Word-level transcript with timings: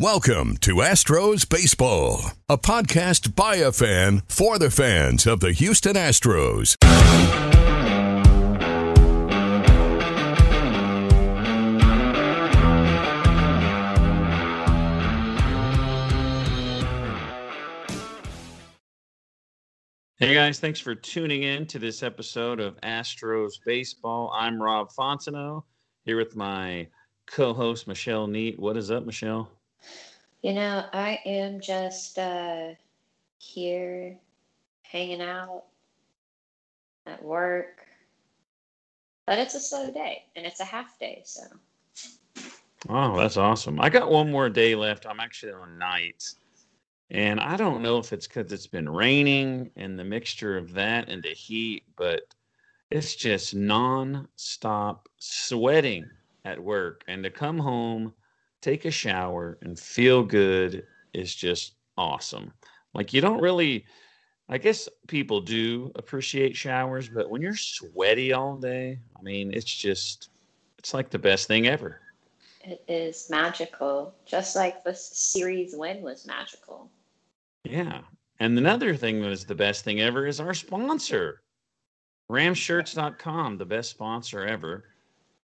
Welcome 0.00 0.56
to 0.62 0.76
Astros 0.76 1.46
Baseball, 1.46 2.32
a 2.48 2.56
podcast 2.56 3.36
by 3.36 3.56
a 3.56 3.70
fan 3.70 4.22
for 4.28 4.58
the 4.58 4.70
fans 4.70 5.26
of 5.26 5.40
the 5.40 5.52
Houston 5.52 5.92
Astros. 5.92 6.74
Hey 20.16 20.32
guys, 20.32 20.58
thanks 20.60 20.80
for 20.80 20.94
tuning 20.94 21.42
in 21.42 21.66
to 21.66 21.78
this 21.78 22.02
episode 22.02 22.58
of 22.58 22.80
Astros 22.80 23.60
Baseball. 23.66 24.32
I'm 24.34 24.62
Rob 24.62 24.88
Fontenot 24.98 25.64
here 26.06 26.16
with 26.16 26.36
my 26.36 26.88
co-host 27.26 27.86
Michelle 27.86 28.26
Neat. 28.26 28.58
What 28.58 28.78
is 28.78 28.90
up, 28.90 29.04
Michelle? 29.04 29.59
You 30.42 30.54
know, 30.54 30.84
I 30.92 31.20
am 31.26 31.60
just 31.60 32.18
uh, 32.18 32.68
here 33.38 34.16
hanging 34.82 35.20
out 35.20 35.64
at 37.06 37.22
work, 37.22 37.86
but 39.26 39.38
it's 39.38 39.54
a 39.54 39.60
slow 39.60 39.90
day 39.92 40.24
and 40.34 40.46
it's 40.46 40.60
a 40.60 40.64
half 40.64 40.98
day, 40.98 41.22
so. 41.24 41.42
Oh, 42.88 43.16
that's 43.18 43.36
awesome. 43.36 43.80
I 43.80 43.90
got 43.90 44.10
one 44.10 44.30
more 44.30 44.48
day 44.48 44.74
left. 44.74 45.06
I'm 45.06 45.20
actually 45.20 45.52
on 45.52 45.78
nights. 45.78 46.36
And 47.10 47.40
I 47.40 47.56
don't 47.56 47.82
know 47.82 47.98
if 47.98 48.12
it's 48.12 48.26
because 48.26 48.52
it's 48.52 48.68
been 48.68 48.88
raining 48.88 49.70
and 49.76 49.98
the 49.98 50.04
mixture 50.04 50.56
of 50.56 50.72
that 50.74 51.08
and 51.08 51.22
the 51.22 51.30
heat, 51.30 51.82
but 51.96 52.22
it's 52.90 53.14
just 53.14 53.54
non-stop 53.54 55.08
sweating 55.18 56.08
at 56.44 56.62
work. 56.62 57.04
And 57.08 57.22
to 57.24 57.30
come 57.30 57.58
home, 57.58 58.14
take 58.60 58.84
a 58.84 58.90
shower, 58.90 59.58
and 59.62 59.78
feel 59.78 60.22
good 60.22 60.86
is 61.12 61.34
just 61.34 61.74
awesome. 61.96 62.52
Like 62.94 63.12
you 63.12 63.20
don't 63.20 63.40
really, 63.40 63.84
I 64.48 64.58
guess 64.58 64.88
people 65.06 65.40
do 65.40 65.92
appreciate 65.94 66.56
showers, 66.56 67.08
but 67.08 67.30
when 67.30 67.40
you're 67.40 67.56
sweaty 67.56 68.32
all 68.32 68.56
day, 68.56 68.98
I 69.18 69.22
mean, 69.22 69.52
it's 69.54 69.72
just, 69.72 70.30
it's 70.78 70.92
like 70.92 71.10
the 71.10 71.18
best 71.18 71.46
thing 71.46 71.66
ever. 71.66 72.00
It 72.62 72.84
is 72.88 73.28
magical, 73.30 74.14
just 74.26 74.56
like 74.56 74.84
the 74.84 74.94
series 74.94 75.74
win 75.74 76.02
was 76.02 76.26
magical. 76.26 76.90
Yeah. 77.64 78.00
And 78.38 78.56
another 78.58 78.96
thing 78.96 79.20
that 79.22 79.30
is 79.30 79.44
the 79.44 79.54
best 79.54 79.84
thing 79.84 80.00
ever 80.00 80.26
is 80.26 80.40
our 80.40 80.54
sponsor, 80.54 81.42
ramshirts.com, 82.30 83.56
the 83.56 83.66
best 83.66 83.90
sponsor 83.90 84.46
ever. 84.46 84.84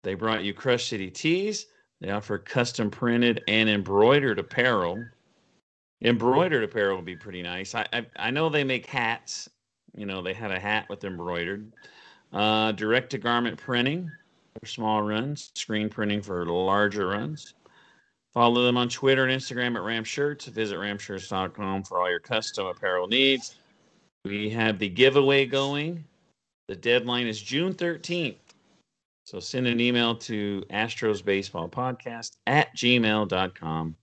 They 0.02 0.14
brought 0.14 0.44
you 0.44 0.54
Crush 0.54 0.88
City 0.88 1.10
Tees. 1.10 1.66
They 2.00 2.10
offer 2.10 2.38
custom 2.38 2.90
printed 2.90 3.42
and 3.46 3.68
embroidered 3.68 4.38
apparel. 4.38 5.04
Embroidered 6.02 6.64
apparel 6.64 6.96
would 6.96 7.04
be 7.04 7.16
pretty 7.16 7.42
nice. 7.42 7.74
I, 7.74 7.86
I, 7.92 8.06
I 8.16 8.30
know 8.30 8.48
they 8.48 8.64
make 8.64 8.86
hats. 8.86 9.50
You 9.94 10.06
know, 10.06 10.22
they 10.22 10.32
had 10.32 10.50
a 10.50 10.58
hat 10.58 10.88
with 10.88 11.04
embroidered. 11.04 11.72
Uh, 12.32 12.72
direct 12.72 13.10
to 13.10 13.18
garment 13.18 13.58
printing 13.58 14.10
for 14.58 14.66
small 14.66 15.02
runs, 15.02 15.50
screen 15.54 15.88
printing 15.88 16.22
for 16.22 16.46
larger 16.46 17.08
runs. 17.08 17.54
Follow 18.32 18.64
them 18.64 18.76
on 18.76 18.88
Twitter 18.88 19.26
and 19.26 19.40
Instagram 19.40 19.74
at 19.76 19.82
Ram 19.82 20.04
Shirts. 20.04 20.46
Visit 20.46 20.78
ramshirts.com 20.78 21.82
for 21.82 21.98
all 21.98 22.08
your 22.08 22.20
custom 22.20 22.66
apparel 22.66 23.08
needs. 23.08 23.56
We 24.24 24.48
have 24.50 24.78
the 24.78 24.88
giveaway 24.88 25.46
going. 25.46 26.04
The 26.68 26.76
deadline 26.76 27.26
is 27.26 27.42
June 27.42 27.74
13th. 27.74 28.36
So 29.30 29.38
send 29.38 29.68
an 29.68 29.78
email 29.78 30.16
to 30.16 30.64
Astros 30.70 31.24
Baseball 31.24 31.68
Podcast 31.68 32.38
at 32.48 32.74
gmail.com 32.76 33.94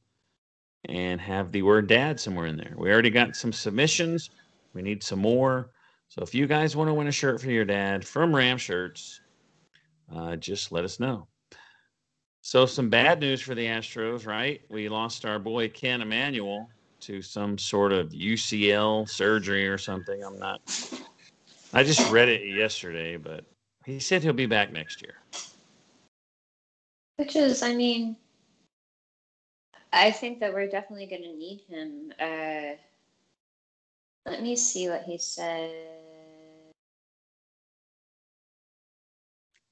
and 0.85 1.19
have 1.19 1.51
the 1.51 1.63
word 1.63 1.87
dad 1.87 2.17
somewhere 2.17 2.45
in 2.45 2.55
there. 2.55 2.73
We 2.77 2.89
already 2.89 3.09
got 3.09 3.35
some 3.35 3.51
submissions. 3.51 4.29
We 4.73 4.81
need 4.81 5.03
some 5.03 5.19
more. 5.19 5.71
So 6.07 6.21
if 6.21 6.33
you 6.33 6.47
guys 6.47 6.77
want 6.77 6.87
to 6.87 6.93
win 6.93 7.09
a 7.09 7.11
shirt 7.11 7.41
for 7.41 7.51
your 7.51 7.65
dad 7.65 8.07
from 8.07 8.33
Ram 8.33 8.57
Shirts, 8.57 9.19
uh, 10.15 10.37
just 10.37 10.71
let 10.71 10.85
us 10.85 10.97
know. 10.97 11.27
So 12.39 12.65
some 12.65 12.89
bad 12.89 13.19
news 13.19 13.41
for 13.41 13.53
the 13.53 13.65
Astros, 13.65 14.25
right? 14.25 14.61
We 14.69 14.87
lost 14.87 15.25
our 15.25 15.39
boy 15.39 15.67
Kent 15.67 16.03
Emanuel 16.03 16.69
to 17.01 17.21
some 17.21 17.57
sort 17.57 17.91
of 17.91 18.11
UCL 18.11 19.09
surgery 19.09 19.67
or 19.67 19.77
something. 19.77 20.23
I'm 20.23 20.39
not. 20.39 20.61
I 21.73 21.83
just 21.83 22.09
read 22.13 22.29
it 22.29 22.47
yesterday, 22.47 23.17
but 23.17 23.43
he 23.87 23.99
said 23.99 24.21
he'll 24.21 24.33
be 24.33 24.45
back 24.45 24.73
next 24.73 25.01
year. 25.01 25.15
Which 27.15 27.37
is, 27.37 27.63
I 27.63 27.73
mean, 27.73 28.17
I 29.93 30.11
think 30.11 30.41
that 30.41 30.53
we're 30.53 30.67
definitely 30.67 31.05
going 31.07 31.23
to 31.23 31.33
need 31.33 31.61
him. 31.69 32.11
Uh, 32.19 32.75
let 34.29 34.41
me 34.41 34.57
see 34.57 34.89
what 34.89 35.03
he 35.03 35.17
said. 35.17 35.71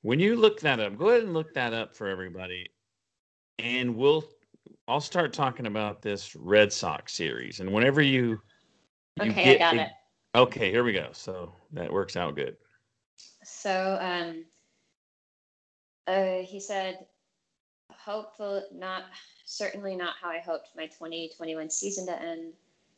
When 0.02 0.20
you 0.20 0.38
look 0.38 0.62
that 0.62 0.80
up, 0.80 0.98
go 0.98 1.10
ahead 1.10 1.24
and 1.24 1.34
look 1.34 1.54
that 1.56 1.74
up 1.74 1.94
for 1.96 2.08
everybody, 2.08 2.70
and 3.60 3.96
we'll. 3.96 4.24
I'll 4.88 5.02
start 5.02 5.34
talking 5.34 5.66
about 5.66 6.02
this 6.02 6.36
Red 6.36 6.72
Sox 6.72 7.14
series, 7.14 7.60
and 7.60 7.72
whenever 7.72 8.02
you, 8.02 8.40
you 9.22 9.32
Okay, 9.32 9.56
I 9.56 9.58
got 9.58 9.74
the- 9.74 9.82
it. 9.84 9.90
Okay, 10.36 10.72
here 10.72 10.84
we 10.84 10.94
go. 10.94 11.10
So 11.12 11.54
that 11.74 11.92
works 11.92 12.16
out 12.16 12.36
good. 12.36 12.56
So, 13.46 14.00
um, 14.02 14.44
uh, 16.08 16.40
he 16.40 16.60
said, 16.60 17.06
hopeful, 17.92 18.64
not, 18.74 19.04
certainly 19.46 19.96
not 19.96 20.16
how 20.20 20.30
I 20.30 20.40
hoped 20.40 20.70
my 20.76 20.88
2021 20.88 21.70
season 21.70 22.08
to 22.08 22.20
end. 22.20 22.54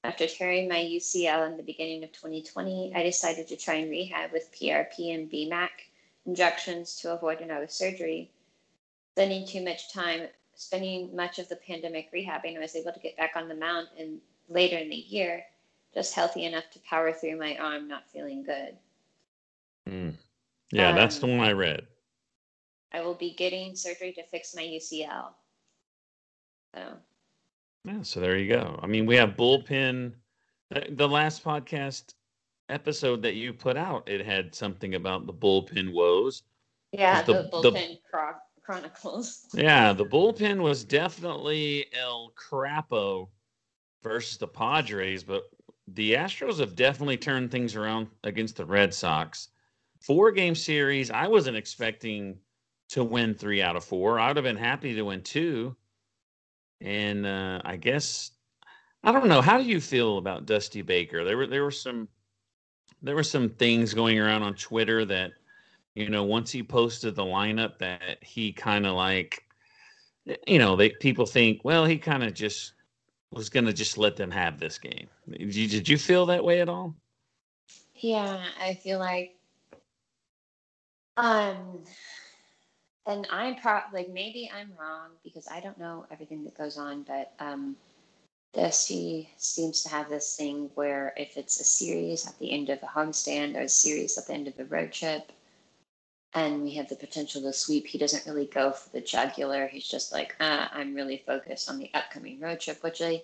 After 0.06 0.26
tearing 0.26 0.70
my 0.70 0.78
UCL 0.78 1.50
in 1.52 1.58
the 1.58 1.64
beginning 1.64 2.02
of 2.06 2.14
2020, 2.14 2.94
I 2.96 3.04
decided 3.04 3.50
to 3.50 3.58
try 3.58 3.76
and 3.76 3.90
rehab 3.90 4.32
with 4.32 4.54
PRP 4.54 5.14
and 5.14 5.30
BMAC 5.30 5.70
injections 6.26 6.96
to 7.02 7.14
avoid 7.14 7.42
another 7.42 7.68
surgery. 7.68 8.32
Spending 9.16 9.46
too 9.46 9.64
much 9.64 9.92
time, 9.92 10.30
spending 10.56 11.14
much 11.14 11.40
of 11.40 11.50
the 11.50 11.58
pandemic 11.58 12.10
rehabbing, 12.14 12.56
I 12.56 12.60
was 12.60 12.76
able 12.76 12.94
to 12.94 13.00
get 13.02 13.18
back 13.18 13.34
on 13.36 13.50
the 13.50 13.56
mound 13.56 13.90
and 14.00 14.22
later 14.48 14.78
in 14.78 14.90
the 14.90 14.96
year, 14.96 15.44
just 15.94 16.14
healthy 16.14 16.46
enough 16.46 16.70
to 16.72 16.80
power 16.80 17.12
through 17.12 17.38
my 17.38 17.58
arm 17.58 17.90
not 17.90 18.10
feeling 18.10 18.44
good. 18.44 18.78
Yeah, 20.72 20.94
that's 20.94 21.20
the 21.20 21.28
Um, 21.28 21.38
one 21.38 21.48
I 21.48 21.52
read. 21.54 21.88
I 22.92 23.02
will 23.02 23.16
be 23.16 23.34
getting 23.34 23.76
surgery 23.76 24.14
to 24.14 24.24
fix 24.24 24.56
my 24.56 24.64
UCL. 24.64 25.34
So, 26.76 26.98
Yeah, 27.86 28.02
so 28.02 28.20
there 28.20 28.38
you 28.38 28.50
go. 28.50 28.80
I 28.82 28.88
mean, 28.88 29.06
we 29.06 29.16
have 29.16 29.32
bullpen. 29.38 30.14
uh, 30.76 30.82
The 30.92 31.08
last 31.08 31.44
podcast 31.44 32.14
episode 32.70 33.22
that 33.22 33.36
you 33.36 33.54
put 33.54 33.78
out, 33.78 34.08
it 34.10 34.26
had 34.26 34.54
something 34.54 34.96
about 34.96 35.26
the 35.26 35.34
bullpen 35.34 35.94
woes. 35.94 36.44
yeah, 36.92 37.22
The- 37.22 37.34
the, 37.34 37.62
the- 37.62 37.72
bullpen 37.72 38.00
chronicles. 38.62 39.48
Yeah, 39.54 39.94
the 39.94 40.06
bullpen 40.06 40.62
was 40.62 40.84
definitely 40.84 41.86
El 41.94 42.32
Crapo 42.36 43.30
versus 44.04 44.38
the 44.38 44.48
Padres, 44.48 45.24
but 45.24 45.44
the 45.88 46.14
Astros 46.16 46.60
have 46.60 46.76
definitely 46.76 47.16
turned 47.18 47.50
things 47.52 47.76
around 47.78 48.10
against 48.26 48.58
the 48.58 48.66
Red 48.66 48.94
Sox. 48.94 49.50
Four 50.02 50.32
game 50.32 50.56
series. 50.56 51.12
I 51.12 51.28
wasn't 51.28 51.58
expecting 51.58 52.38
to 52.90 53.04
win 53.04 53.34
three 53.34 53.62
out 53.62 53.76
of 53.76 53.84
four. 53.84 54.20
I 54.20 54.28
would 54.28 54.38
have 54.38 54.44
been 54.44 54.56
happy 54.56 54.96
to 54.96 55.04
win 55.04 55.22
two. 55.22 55.76
And 56.82 57.26
uh, 57.26 57.62
I 57.66 57.76
guess 57.76 58.32
I 59.04 59.12
don't 59.12 59.28
know. 59.28 59.42
How 59.42 59.58
do 59.58 59.64
you 59.64 59.80
feel 59.80 60.18
about 60.18 60.46
Dusty 60.46 60.82
Baker? 60.82 61.24
There 61.24 61.38
were 61.38 61.48
there 61.48 61.64
were 61.64 61.72
some 61.72 62.08
there 63.02 63.16
were 63.16 63.24
some 63.24 63.50
things 63.50 63.94
going 63.94 64.20
around 64.20 64.44
on 64.44 64.54
Twitter 64.56 65.06
that 65.06 65.32
you 65.96 66.10
know 66.10 66.24
once 66.24 66.52
he 66.52 66.62
posted 66.62 67.16
the 67.16 67.24
lineup 67.24 67.78
that 67.80 68.18
he 68.22 68.52
kind 68.52 68.86
of 68.86 68.96
like 68.96 69.44
you 70.46 70.60
know 70.60 70.76
they 70.76 70.90
people 70.90 71.26
think 71.26 71.62
well 71.64 71.86
he 71.86 71.98
kind 71.98 72.24
of 72.24 72.34
just 72.34 72.74
was 73.32 73.50
going 73.50 73.66
to 73.66 73.74
just 73.74 73.98
let 73.98 74.16
them 74.16 74.32
have 74.32 74.60
this 74.60 74.78
game. 74.78 75.08
Did 75.30 75.56
you, 75.56 75.68
did 75.68 75.90
you 75.90 75.98
feel 75.98 76.26
that 76.26 76.44
way 76.44 76.62
at 76.62 76.70
all? 76.70 76.96
Yeah, 77.96 78.42
I 78.62 78.74
feel 78.76 79.00
like 79.00 79.37
um 81.18 81.84
and 83.08 83.26
I'm 83.32 83.56
pro 83.56 83.80
like 83.94 84.10
maybe 84.10 84.52
I'm 84.54 84.74
wrong 84.80 85.12
because 85.24 85.48
I 85.50 85.62
don't 85.62 85.80
know 85.80 86.06
everything 86.12 86.44
that 86.44 86.58
goes 86.58 86.78
on, 86.78 87.04
but 87.04 87.32
um, 87.40 87.78
the 88.54 88.70
SC 88.70 89.28
seems 89.38 89.82
to 89.84 89.90
have 89.90 90.10
this 90.10 90.36
thing 90.36 90.70
where 90.76 91.14
if 91.16 91.38
it's 91.38 91.60
a 91.60 91.64
series 91.64 92.28
at 92.28 92.38
the 92.38 92.52
end 92.52 92.70
of 92.70 92.84
a 92.84 92.86
homestand 92.86 93.56
or 93.56 93.62
a 93.62 93.70
series 93.70 94.18
at 94.18 94.28
the 94.28 94.34
end 94.34 94.48
of 94.48 94.60
a 94.60 94.66
road 94.66 94.92
trip, 94.92 95.32
and 96.34 96.64
we 96.64 96.74
have 96.76 96.90
the 96.90 96.96
potential 96.96 97.42
to 97.42 97.54
sweep, 97.54 97.88
he 97.88 97.98
doesn't 97.98 98.26
really 98.26 98.46
go 98.46 98.72
for 98.72 98.90
the 98.90 99.02
jugular. 99.02 99.68
He's 99.68 99.88
just 99.88 100.12
like, 100.12 100.36
ah, 100.42 100.70
I'm 100.74 100.94
really 100.94 101.24
focused 101.26 101.70
on 101.70 101.80
the 101.80 101.90
upcoming 101.94 102.42
road 102.42 102.60
trip, 102.60 102.84
which 102.84 103.02
I 103.02 103.22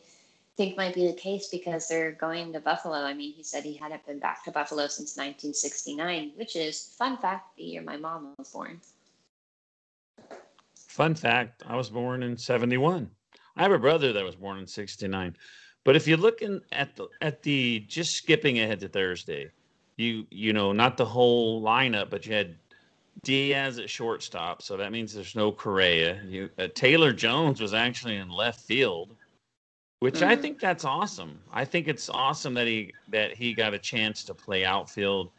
think 0.55 0.77
might 0.77 0.93
be 0.93 1.07
the 1.07 1.13
case 1.13 1.47
because 1.47 1.87
they're 1.87 2.11
going 2.11 2.53
to 2.53 2.59
Buffalo. 2.59 2.97
I 2.97 3.13
mean, 3.13 3.33
he 3.33 3.43
said 3.43 3.63
he 3.63 3.75
hadn't 3.75 4.05
been 4.05 4.19
back 4.19 4.43
to 4.45 4.51
Buffalo 4.51 4.87
since 4.87 5.17
1969, 5.17 6.33
which 6.35 6.55
is 6.55 6.93
fun 6.97 7.17
fact 7.17 7.55
the 7.57 7.63
year 7.63 7.81
my 7.81 7.97
mom 7.97 8.33
was 8.37 8.49
born. 8.49 8.79
Fun 10.75 11.15
fact: 11.15 11.63
I 11.67 11.75
was 11.75 11.89
born 11.89 12.21
in 12.21 12.37
'71. 12.37 13.09
I 13.55 13.61
have 13.63 13.71
a 13.71 13.79
brother 13.79 14.13
that 14.13 14.23
was 14.23 14.35
born 14.35 14.59
in 14.59 14.67
'69. 14.67 15.35
But 15.83 15.95
if 15.95 16.07
you're 16.07 16.17
looking 16.17 16.61
at 16.71 16.95
the 16.95 17.07
at 17.21 17.41
the 17.41 17.83
just 17.87 18.13
skipping 18.15 18.59
ahead 18.59 18.79
to 18.81 18.87
Thursday, 18.87 19.49
you 19.97 20.27
you 20.29 20.53
know 20.53 20.71
not 20.71 20.97
the 20.97 21.05
whole 21.05 21.63
lineup, 21.63 22.09
but 22.11 22.25
you 22.27 22.33
had 22.33 22.55
Diaz 23.23 23.79
at 23.79 23.89
shortstop, 23.89 24.61
so 24.61 24.77
that 24.77 24.91
means 24.91 25.13
there's 25.13 25.35
no 25.35 25.51
Correa. 25.51 26.21
You 26.25 26.49
uh, 26.59 26.67
Taylor 26.75 27.11
Jones 27.11 27.59
was 27.59 27.73
actually 27.73 28.17
in 28.17 28.29
left 28.29 28.61
field, 28.61 29.15
which 30.03 30.15
mm-hmm. 30.15 30.25
I 30.25 30.35
think 30.35 30.59
that's 30.59 30.83
awesome. 30.83 31.39
I 31.53 31.63
think 31.63 31.87
it's 31.87 32.09
awesome 32.09 32.53
that 32.55 32.67
he 32.67 32.91
that 33.07 33.37
he 33.37 33.53
got 33.53 33.73
a 33.73 33.79
chance 33.79 34.25
to 34.25 34.33
play 34.33 34.65
outfield. 34.65 35.31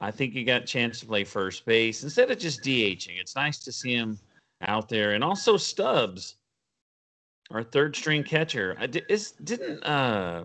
I 0.00 0.12
think 0.12 0.34
he 0.34 0.44
got 0.44 0.62
a 0.62 0.64
chance 0.64 1.00
to 1.00 1.06
play 1.06 1.24
first 1.24 1.66
base 1.66 2.04
instead 2.04 2.30
of 2.30 2.38
just 2.38 2.62
DHing. 2.62 3.20
It's 3.20 3.34
nice 3.34 3.58
to 3.58 3.72
see 3.72 3.92
him 3.92 4.20
out 4.60 4.88
there, 4.88 5.14
and 5.14 5.24
also 5.24 5.56
Stubbs, 5.56 6.36
our 7.50 7.64
third 7.64 7.96
string 7.96 8.22
catcher. 8.22 8.76
I 8.78 8.86
did, 8.86 9.04
is 9.08 9.32
didn't 9.42 9.82
uh, 9.82 10.44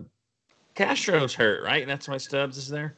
Castro's 0.74 1.32
hurt, 1.32 1.62
right? 1.62 1.86
That's 1.86 2.08
why 2.08 2.16
Stubbs 2.16 2.58
is 2.58 2.68
there. 2.68 2.96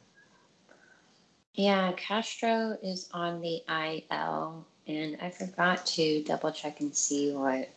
Yeah, 1.53 1.91
Castro 1.97 2.79
is 2.81 3.09
on 3.13 3.41
the 3.41 3.61
IL, 3.69 4.65
and 4.87 5.19
I 5.21 5.29
forgot 5.29 5.85
to 5.85 6.23
double 6.23 6.51
check 6.51 6.79
and 6.79 6.95
see 6.95 7.31
what 7.31 7.69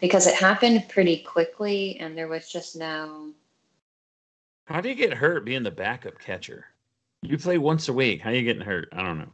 because 0.00 0.26
it 0.26 0.34
happened 0.34 0.88
pretty 0.88 1.18
quickly, 1.18 1.98
and 2.00 2.16
there 2.16 2.28
was 2.28 2.50
just 2.50 2.76
no. 2.76 3.30
How 4.66 4.80
do 4.80 4.88
you 4.88 4.94
get 4.94 5.14
hurt 5.14 5.44
being 5.44 5.62
the 5.62 5.70
backup 5.70 6.18
catcher? 6.18 6.66
You 7.22 7.38
play 7.38 7.58
once 7.58 7.88
a 7.88 7.92
week. 7.92 8.20
How 8.20 8.30
are 8.30 8.34
you 8.34 8.42
getting 8.42 8.62
hurt? 8.62 8.88
I 8.92 9.02
don't 9.02 9.18
know. 9.18 9.32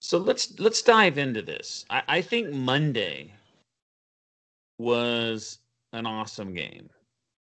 So 0.00 0.18
let's 0.18 0.58
let's 0.58 0.82
dive 0.82 1.18
into 1.18 1.42
this. 1.42 1.84
I, 1.90 2.02
I 2.08 2.22
think 2.22 2.52
Monday 2.52 3.32
was 4.78 5.58
an 5.92 6.06
awesome 6.06 6.54
game 6.54 6.88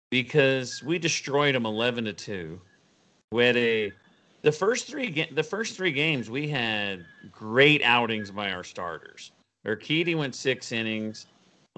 because 0.10 0.84
we 0.84 1.00
destroyed 1.00 1.56
them 1.56 1.66
eleven 1.66 2.06
to 2.06 2.14
two. 2.14 2.60
We 3.32 3.46
had 3.46 3.58
a 3.58 3.92
the 4.42 4.52
first 4.52 4.88
three 4.88 5.28
the 5.32 5.44
first 5.44 5.76
three 5.76 5.92
games 5.92 6.30
we 6.30 6.48
had 6.48 7.06
great 7.32 7.82
outings 7.84 8.32
by 8.32 8.52
our 8.52 8.64
starters. 8.64 9.32
Urquidy 9.66 10.18
went 10.18 10.36
six 10.36 10.72
innings, 10.72 11.28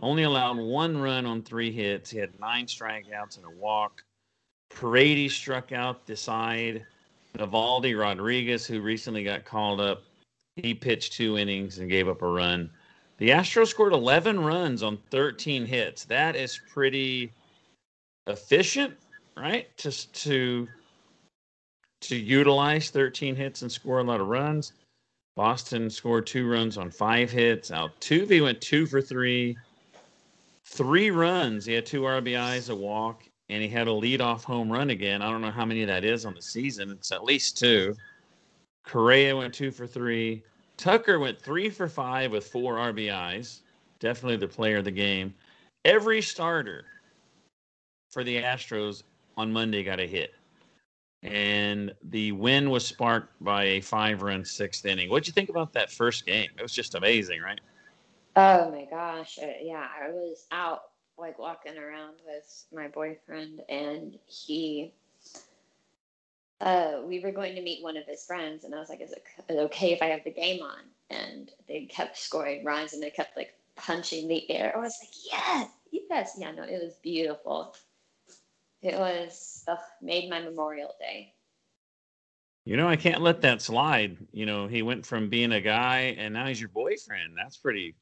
only 0.01 0.23
allowed 0.23 0.57
one 0.57 0.97
run 0.97 1.25
on 1.25 1.41
three 1.41 1.71
hits. 1.71 2.09
He 2.09 2.17
had 2.17 2.39
nine 2.39 2.65
strikeouts 2.65 3.37
and 3.37 3.45
a 3.45 3.49
walk. 3.49 4.03
Paredes 4.69 5.35
struck 5.35 5.71
out 5.71 6.05
the 6.05 6.15
side. 6.15 6.85
Nivaldo 7.37 7.99
Rodriguez, 7.99 8.65
who 8.65 8.81
recently 8.81 9.23
got 9.23 9.43
called 9.43 9.81
up, 9.81 10.03
he 10.55 10.73
pitched 10.73 11.13
two 11.13 11.37
innings 11.37 11.79
and 11.79 11.89
gave 11.89 12.07
up 12.07 12.21
a 12.21 12.27
run. 12.27 12.69
The 13.17 13.29
Astros 13.29 13.67
scored 13.67 13.93
11 13.93 14.39
runs 14.39 14.83
on 14.83 14.97
13 15.09 15.65
hits. 15.65 16.05
That 16.05 16.35
is 16.35 16.59
pretty 16.71 17.31
efficient, 18.27 18.95
right? 19.35 19.75
Just 19.77 20.13
to 20.23 20.67
to 22.01 22.15
utilize 22.17 22.89
13 22.89 23.33
hits 23.35 23.61
and 23.61 23.71
score 23.71 23.99
a 23.99 24.03
lot 24.03 24.19
of 24.19 24.27
runs. 24.27 24.73
Boston 25.35 25.89
scored 25.89 26.27
two 26.27 26.47
runs 26.47 26.77
on 26.77 26.91
five 26.91 27.31
hits. 27.31 27.71
Altuve 27.71 28.41
went 28.41 28.61
two 28.61 28.85
for 28.85 29.01
three, 29.01 29.57
three 30.65 31.09
runs. 31.09 31.65
He 31.65 31.73
had 31.73 31.85
two 31.85 32.01
RBIs, 32.01 32.69
a 32.69 32.75
walk, 32.75 33.23
and 33.49 33.61
he 33.61 33.67
had 33.67 33.87
a 33.87 33.91
leadoff 33.91 34.43
home 34.43 34.71
run 34.71 34.91
again. 34.91 35.21
I 35.21 35.31
don't 35.31 35.41
know 35.41 35.51
how 35.51 35.65
many 35.65 35.85
that 35.85 36.03
is 36.05 36.25
on 36.25 36.35
the 36.35 36.41
season. 36.41 36.91
It's 36.91 37.11
at 37.11 37.23
least 37.23 37.57
two. 37.57 37.95
Correa 38.83 39.35
went 39.35 39.53
two 39.53 39.71
for 39.71 39.87
three. 39.87 40.43
Tucker 40.77 41.19
went 41.19 41.41
three 41.41 41.69
for 41.69 41.87
five 41.87 42.31
with 42.31 42.47
four 42.47 42.75
RBIs. 42.75 43.61
Definitely 43.99 44.37
the 44.37 44.47
player 44.47 44.77
of 44.77 44.85
the 44.85 44.91
game. 44.91 45.33
Every 45.85 46.21
starter 46.21 46.85
for 48.11 48.23
the 48.23 48.41
Astros 48.41 49.03
on 49.37 49.51
Monday 49.51 49.83
got 49.83 49.99
a 49.99 50.05
hit. 50.05 50.33
And 51.23 51.93
the 52.03 52.33
win 52.33 52.69
was 52.69 52.85
sparked 52.85 53.41
by 53.43 53.63
a 53.63 53.81
five 53.81 54.21
run 54.21 54.43
sixth 54.43 54.85
inning. 54.85 55.09
What'd 55.09 55.27
you 55.27 55.33
think 55.33 55.49
about 55.49 55.73
that 55.73 55.91
first 55.91 56.25
game? 56.25 56.49
It 56.57 56.61
was 56.61 56.73
just 56.73 56.95
amazing, 56.95 57.41
right? 57.41 57.59
Oh 58.35 58.71
my 58.71 58.85
gosh. 58.85 59.39
Uh, 59.41 59.47
yeah, 59.61 59.87
I 60.01 60.09
was 60.09 60.45
out 60.51 60.81
like 61.17 61.37
walking 61.39 61.77
around 61.77 62.15
with 62.25 62.65
my 62.73 62.87
boyfriend, 62.87 63.61
and 63.69 64.17
he 64.25 64.93
uh, 66.61 67.01
we 67.05 67.19
were 67.19 67.31
going 67.31 67.55
to 67.55 67.61
meet 67.61 67.83
one 67.83 67.97
of 67.97 68.05
his 68.05 68.25
friends, 68.25 68.63
and 68.63 68.73
I 68.73 68.79
was 68.79 68.89
like, 68.89 69.01
"Is 69.01 69.11
it 69.11 69.23
okay 69.49 69.91
if 69.91 70.01
I 70.01 70.05
have 70.07 70.23
the 70.23 70.31
game 70.31 70.61
on?" 70.61 70.79
And 71.09 71.51
they 71.67 71.85
kept 71.85 72.17
scoring 72.17 72.63
runs, 72.63 72.93
and 72.93 73.03
they 73.03 73.09
kept 73.09 73.35
like 73.37 73.53
punching 73.75 74.27
the 74.27 74.49
air. 74.49 74.73
I 74.75 74.79
was 74.79 74.97
like, 75.01 75.13
"Yes, 75.31 75.69
yes, 75.91 76.35
yeah." 76.37 76.51
No, 76.51 76.63
it 76.63 76.81
was 76.81 76.95
beautiful. 77.03 77.75
It 78.83 78.99
was 78.99 79.63
ugh, 79.67 79.79
made 80.01 80.29
my 80.29 80.41
Memorial 80.41 80.93
Day. 80.99 81.33
You 82.65 82.77
know, 82.77 82.87
I 82.87 82.97
can't 82.97 83.21
let 83.21 83.41
that 83.41 83.61
slide. 83.61 84.17
You 84.31 84.45
know, 84.45 84.67
he 84.67 84.81
went 84.81 85.05
from 85.05 85.29
being 85.29 85.53
a 85.53 85.61
guy, 85.61 86.15
and 86.17 86.33
now 86.33 86.47
he's 86.47 86.59
your 86.59 86.69
boyfriend. 86.69 87.33
That's 87.35 87.57
pretty. 87.57 87.95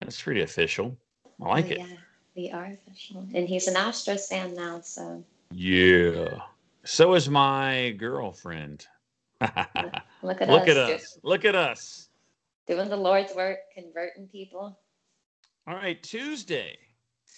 That's 0.00 0.20
pretty 0.22 0.42
official. 0.42 0.96
I 1.42 1.48
like 1.48 1.66
oh, 1.66 1.70
it. 1.70 1.78
Yeah, 1.78 1.86
we 2.36 2.50
are 2.50 2.78
official, 2.86 3.26
and 3.34 3.48
he's 3.48 3.66
an 3.66 3.74
Astros 3.74 4.28
fan 4.28 4.54
now, 4.54 4.80
so. 4.80 5.24
Yeah. 5.52 6.38
So 6.84 7.14
is 7.14 7.28
my 7.28 7.90
girlfriend. 7.98 8.86
Look 9.40 9.50
at 9.54 10.04
Look 10.22 10.40
us. 10.40 10.68
at 10.68 10.76
us. 10.76 11.18
Look 11.22 11.44
at 11.44 11.54
us. 11.54 12.08
Doing 12.68 12.88
the 12.88 12.96
Lord's 12.96 13.34
work, 13.34 13.58
converting 13.74 14.28
people. 14.28 14.78
All 15.66 15.74
right, 15.74 16.00
Tuesday. 16.02 16.78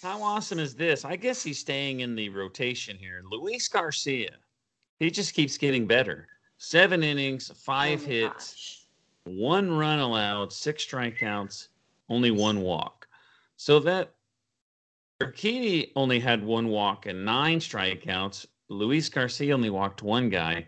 How 0.01 0.21
awesome 0.21 0.59
is 0.59 0.75
this? 0.75 1.05
I 1.05 1.15
guess 1.15 1.43
he's 1.43 1.59
staying 1.59 1.99
in 1.99 2.15
the 2.15 2.29
rotation 2.29 2.97
here. 2.97 3.21
Luis 3.29 3.67
Garcia. 3.67 4.31
He 4.99 5.09
just 5.11 5.33
keeps 5.33 5.57
getting 5.57 5.87
better. 5.87 6.27
Seven 6.57 7.03
innings, 7.03 7.49
oh 7.51 7.55
five 7.55 8.03
oh 8.03 8.07
hits, 8.09 8.53
gosh. 8.53 8.85
one 9.25 9.71
run 9.71 9.99
allowed, 9.99 10.53
six 10.53 10.85
strikeouts, 10.85 11.69
only 12.09 12.31
one 12.31 12.61
walk. 12.61 13.07
So 13.57 13.79
that 13.79 14.13
Urquidy 15.21 15.91
only 15.95 16.19
had 16.19 16.43
one 16.43 16.67
walk 16.67 17.05
and 17.05 17.23
nine 17.23 17.59
strikeouts. 17.59 18.45
Luis 18.69 19.09
Garcia 19.09 19.53
only 19.53 19.69
walked 19.69 20.01
one 20.01 20.29
guy. 20.29 20.67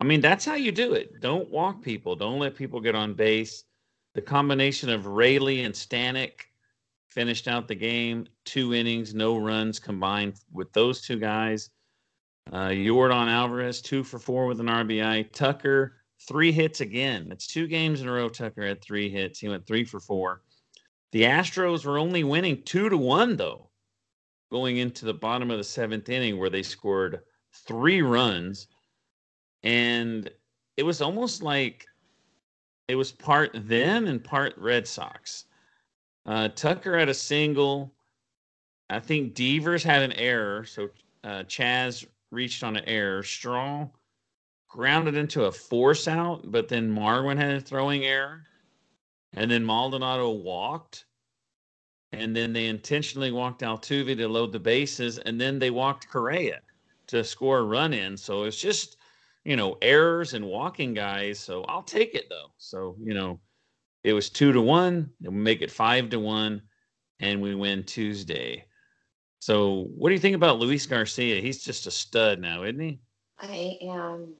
I 0.00 0.04
mean, 0.04 0.20
that's 0.20 0.44
how 0.44 0.54
you 0.54 0.72
do 0.72 0.94
it. 0.94 1.20
Don't 1.20 1.48
walk 1.50 1.82
people. 1.82 2.16
Don't 2.16 2.38
let 2.38 2.56
people 2.56 2.80
get 2.80 2.94
on 2.94 3.14
base. 3.14 3.64
The 4.14 4.22
combination 4.22 4.90
of 4.90 5.06
Raley 5.06 5.62
and 5.62 5.74
Stanek 5.74 6.46
finished 7.14 7.46
out 7.46 7.68
the 7.68 7.74
game. 7.74 8.26
Two 8.44 8.74
innings, 8.74 9.14
no 9.14 9.38
runs 9.38 9.78
combined 9.78 10.34
with 10.52 10.72
those 10.72 11.00
two 11.00 11.18
guys. 11.18 11.70
Uh, 12.52 12.68
Yordan 12.68 13.28
Alvarez, 13.28 13.80
two 13.80 14.02
for 14.02 14.18
four 14.18 14.46
with 14.46 14.60
an 14.60 14.66
RBI. 14.66 15.32
Tucker, 15.32 15.96
three 16.28 16.52
hits 16.52 16.80
again. 16.80 17.28
That's 17.28 17.46
two 17.46 17.68
games 17.68 18.00
in 18.00 18.08
a 18.08 18.12
row. 18.12 18.28
Tucker 18.28 18.66
had 18.66 18.82
three 18.82 19.08
hits. 19.08 19.38
He 19.38 19.48
went 19.48 19.66
three 19.66 19.84
for 19.84 20.00
four. 20.00 20.42
The 21.12 21.22
Astros 21.22 21.84
were 21.84 21.98
only 21.98 22.24
winning 22.24 22.62
two 22.64 22.88
to 22.88 22.96
one, 22.96 23.36
though, 23.36 23.70
going 24.50 24.78
into 24.78 25.04
the 25.04 25.14
bottom 25.14 25.50
of 25.50 25.58
the 25.58 25.64
seventh 25.64 26.08
inning 26.08 26.38
where 26.38 26.50
they 26.50 26.62
scored 26.62 27.20
three 27.52 28.02
runs, 28.02 28.66
and 29.62 30.28
it 30.76 30.82
was 30.82 31.00
almost 31.00 31.42
like 31.42 31.86
it 32.88 32.96
was 32.96 33.12
part 33.12 33.52
them 33.54 34.06
and 34.06 34.22
part 34.22 34.58
Red 34.58 34.86
Sox. 34.86 35.44
Uh, 36.26 36.48
Tucker 36.48 36.98
had 36.98 37.08
a 37.08 37.14
single. 37.14 37.92
I 38.90 39.00
think 39.00 39.34
Devers 39.34 39.82
had 39.82 40.02
an 40.02 40.12
error, 40.12 40.64
so 40.64 40.88
uh, 41.22 41.42
Chas 41.44 42.04
reached 42.30 42.62
on 42.62 42.76
an 42.76 42.84
error. 42.86 43.22
Straw 43.22 43.88
grounded 44.68 45.14
into 45.14 45.44
a 45.44 45.52
force 45.52 46.08
out, 46.08 46.50
but 46.50 46.68
then 46.68 46.94
Marwin 46.94 47.36
had 47.36 47.54
a 47.54 47.60
throwing 47.60 48.04
error, 48.04 48.42
and 49.34 49.50
then 49.50 49.64
Maldonado 49.64 50.30
walked, 50.30 51.04
and 52.12 52.34
then 52.34 52.52
they 52.52 52.66
intentionally 52.66 53.30
walked 53.30 53.62
Altuve 53.62 54.16
to 54.16 54.28
load 54.28 54.52
the 54.52 54.58
bases, 54.58 55.18
and 55.18 55.40
then 55.40 55.58
they 55.58 55.70
walked 55.70 56.08
Correa 56.08 56.60
to 57.08 57.22
score 57.22 57.58
a 57.58 57.64
run 57.64 57.92
in. 57.92 58.16
So 58.16 58.44
it's 58.44 58.60
just, 58.60 58.96
you 59.44 59.56
know, 59.56 59.76
errors 59.82 60.34
and 60.34 60.44
walking 60.44 60.94
guys. 60.94 61.38
So 61.38 61.64
I'll 61.64 61.82
take 61.82 62.14
it 62.14 62.28
though. 62.28 62.50
So, 62.58 62.96
you 63.02 63.14
know, 63.14 63.38
it 64.04 64.12
was 64.12 64.28
two 64.28 64.52
to 64.52 64.60
one. 64.60 65.10
We 65.20 65.30
make 65.30 65.62
it 65.62 65.70
five 65.70 66.10
to 66.10 66.20
one, 66.20 66.62
and 67.20 67.40
we 67.40 67.54
win 67.54 67.82
Tuesday. 67.82 68.66
So, 69.40 69.88
what 69.96 70.10
do 70.10 70.14
you 70.14 70.20
think 70.20 70.36
about 70.36 70.58
Luis 70.58 70.86
Garcia? 70.86 71.40
He's 71.40 71.64
just 71.64 71.86
a 71.86 71.90
stud 71.90 72.38
now, 72.38 72.62
isn't 72.62 72.80
he? 72.80 73.00
I 73.40 73.78
am. 73.82 74.34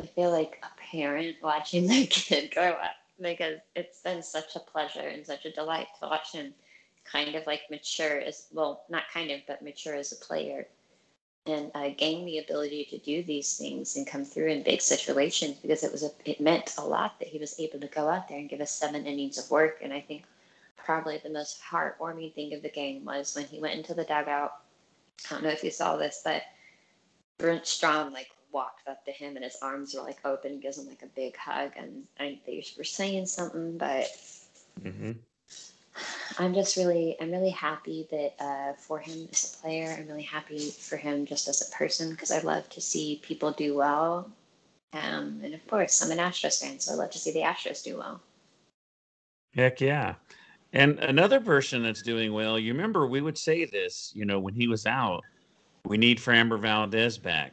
I 0.00 0.06
feel 0.06 0.30
like 0.30 0.62
a 0.62 0.80
parent 0.80 1.36
watching 1.42 1.86
their 1.88 2.06
kid 2.06 2.54
grow 2.54 2.70
up 2.70 2.96
because 3.20 3.58
it's 3.74 4.00
been 4.02 4.22
such 4.22 4.54
a 4.54 4.60
pleasure 4.60 5.00
and 5.00 5.26
such 5.26 5.44
a 5.44 5.50
delight 5.50 5.88
to 6.00 6.06
watch 6.06 6.32
him 6.32 6.54
kind 7.04 7.34
of 7.34 7.46
like 7.46 7.62
mature 7.70 8.20
as 8.20 8.46
well, 8.52 8.84
not 8.88 9.04
kind 9.12 9.30
of, 9.30 9.40
but 9.48 9.62
mature 9.62 9.94
as 9.94 10.12
a 10.12 10.16
player 10.16 10.66
and 11.46 11.70
uh, 11.74 11.88
gain 11.96 12.26
the 12.26 12.38
ability 12.38 12.84
to 12.90 12.98
do 12.98 13.22
these 13.22 13.56
things 13.56 13.96
and 13.96 14.06
come 14.06 14.24
through 14.24 14.48
in 14.48 14.62
big 14.62 14.82
situations 14.82 15.56
because 15.62 15.82
it 15.82 15.90
was 15.90 16.02
a, 16.02 16.10
it 16.24 16.40
meant 16.40 16.74
a 16.76 16.84
lot 16.84 17.18
that 17.18 17.28
he 17.28 17.38
was 17.38 17.58
able 17.58 17.80
to 17.80 17.86
go 17.88 18.08
out 18.08 18.28
there 18.28 18.38
and 18.38 18.50
give 18.50 18.60
us 18.60 18.70
seven 18.70 19.06
innings 19.06 19.38
of 19.38 19.50
work. 19.50 19.78
And 19.82 19.92
I 19.92 20.00
think 20.00 20.24
probably 20.76 21.18
the 21.18 21.30
most 21.30 21.60
heartwarming 21.62 22.34
thing 22.34 22.54
of 22.54 22.62
the 22.62 22.68
game 22.68 23.04
was 23.04 23.34
when 23.34 23.46
he 23.46 23.60
went 23.60 23.74
into 23.74 23.94
the 23.94 24.04
dugout. 24.04 24.52
I 25.30 25.34
don't 25.34 25.42
know 25.42 25.50
if 25.50 25.64
you 25.64 25.70
saw 25.70 25.96
this, 25.96 26.20
but 26.24 26.42
Brent 27.38 27.66
Strom 27.66 28.12
like 28.12 28.30
walked 28.52 28.88
up 28.88 29.04
to 29.04 29.12
him 29.12 29.36
and 29.36 29.44
his 29.44 29.58
arms 29.62 29.94
were 29.94 30.02
like 30.02 30.18
open 30.24 30.60
gives 30.60 30.78
him 30.78 30.88
like 30.88 31.02
a 31.02 31.06
big 31.06 31.36
hug. 31.36 31.72
And 31.76 32.04
I, 32.18 32.24
think 32.24 32.44
they 32.44 32.64
were 32.76 32.84
saying 32.84 33.26
something, 33.26 33.78
but 33.78 34.06
mm-hmm. 34.82 35.12
I'm 36.38 36.54
just 36.54 36.76
really, 36.76 37.16
I'm 37.20 37.30
really 37.30 37.50
happy 37.50 38.06
that 38.10 38.34
uh, 38.40 38.72
for 38.74 38.98
him 38.98 39.28
as 39.32 39.54
a 39.54 39.62
player, 39.62 39.96
I'm 39.98 40.06
really 40.06 40.22
happy 40.22 40.70
for 40.70 40.96
him 40.96 41.26
just 41.26 41.48
as 41.48 41.66
a 41.66 41.76
person 41.76 42.10
because 42.10 42.30
I 42.30 42.40
love 42.40 42.68
to 42.70 42.80
see 42.80 43.20
people 43.22 43.52
do 43.52 43.74
well. 43.74 44.30
Um, 44.92 45.40
and 45.42 45.54
of 45.54 45.66
course, 45.66 46.02
I'm 46.02 46.10
an 46.10 46.18
Astros 46.18 46.62
fan, 46.62 46.78
so 46.78 46.92
I 46.92 46.96
love 46.96 47.10
to 47.10 47.18
see 47.18 47.32
the 47.32 47.40
Astros 47.40 47.82
do 47.82 47.98
well. 47.98 48.20
Heck 49.54 49.80
yeah. 49.80 50.14
And 50.72 50.98
another 51.00 51.40
person 51.40 51.82
that's 51.82 52.02
doing 52.02 52.32
well, 52.32 52.58
you 52.58 52.72
remember 52.72 53.06
we 53.06 53.20
would 53.20 53.38
say 53.38 53.64
this, 53.64 54.12
you 54.14 54.24
know, 54.24 54.38
when 54.38 54.54
he 54.54 54.68
was 54.68 54.86
out, 54.86 55.24
we 55.84 55.96
need 55.96 56.18
Framber 56.18 56.60
Valdez 56.60 57.18
back. 57.18 57.52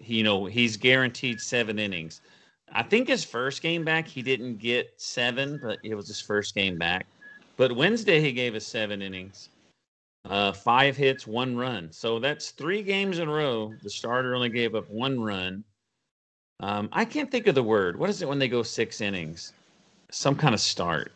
He, 0.00 0.16
you 0.16 0.24
know, 0.24 0.46
he's 0.46 0.76
guaranteed 0.76 1.40
seven 1.40 1.78
innings. 1.78 2.20
I 2.72 2.82
think 2.82 3.08
his 3.08 3.24
first 3.24 3.62
game 3.62 3.84
back, 3.84 4.08
he 4.08 4.22
didn't 4.22 4.58
get 4.58 4.92
seven, 4.96 5.58
but 5.62 5.78
it 5.84 5.94
was 5.94 6.08
his 6.08 6.20
first 6.20 6.54
game 6.54 6.76
back. 6.76 7.06
But 7.56 7.74
Wednesday 7.74 8.20
he 8.20 8.32
gave 8.32 8.54
us 8.54 8.66
seven 8.66 9.00
innings, 9.02 9.48
uh, 10.26 10.52
five 10.52 10.96
hits, 10.96 11.26
one 11.26 11.56
run. 11.56 11.90
So 11.92 12.18
that's 12.18 12.50
three 12.50 12.82
games 12.82 13.18
in 13.18 13.28
a 13.28 13.32
row. 13.32 13.74
The 13.82 13.90
starter 13.90 14.34
only 14.34 14.50
gave 14.50 14.74
up 14.74 14.88
one 14.90 15.20
run. 15.20 15.64
Um, 16.60 16.88
I 16.92 17.04
can't 17.04 17.30
think 17.30 17.46
of 17.46 17.54
the 17.54 17.62
word. 17.62 17.98
What 17.98 18.10
is 18.10 18.22
it 18.22 18.28
when 18.28 18.38
they 18.38 18.48
go 18.48 18.62
six 18.62 19.00
innings? 19.00 19.52
Some 20.10 20.36
kind 20.36 20.54
of 20.54 20.60
start. 20.60 21.12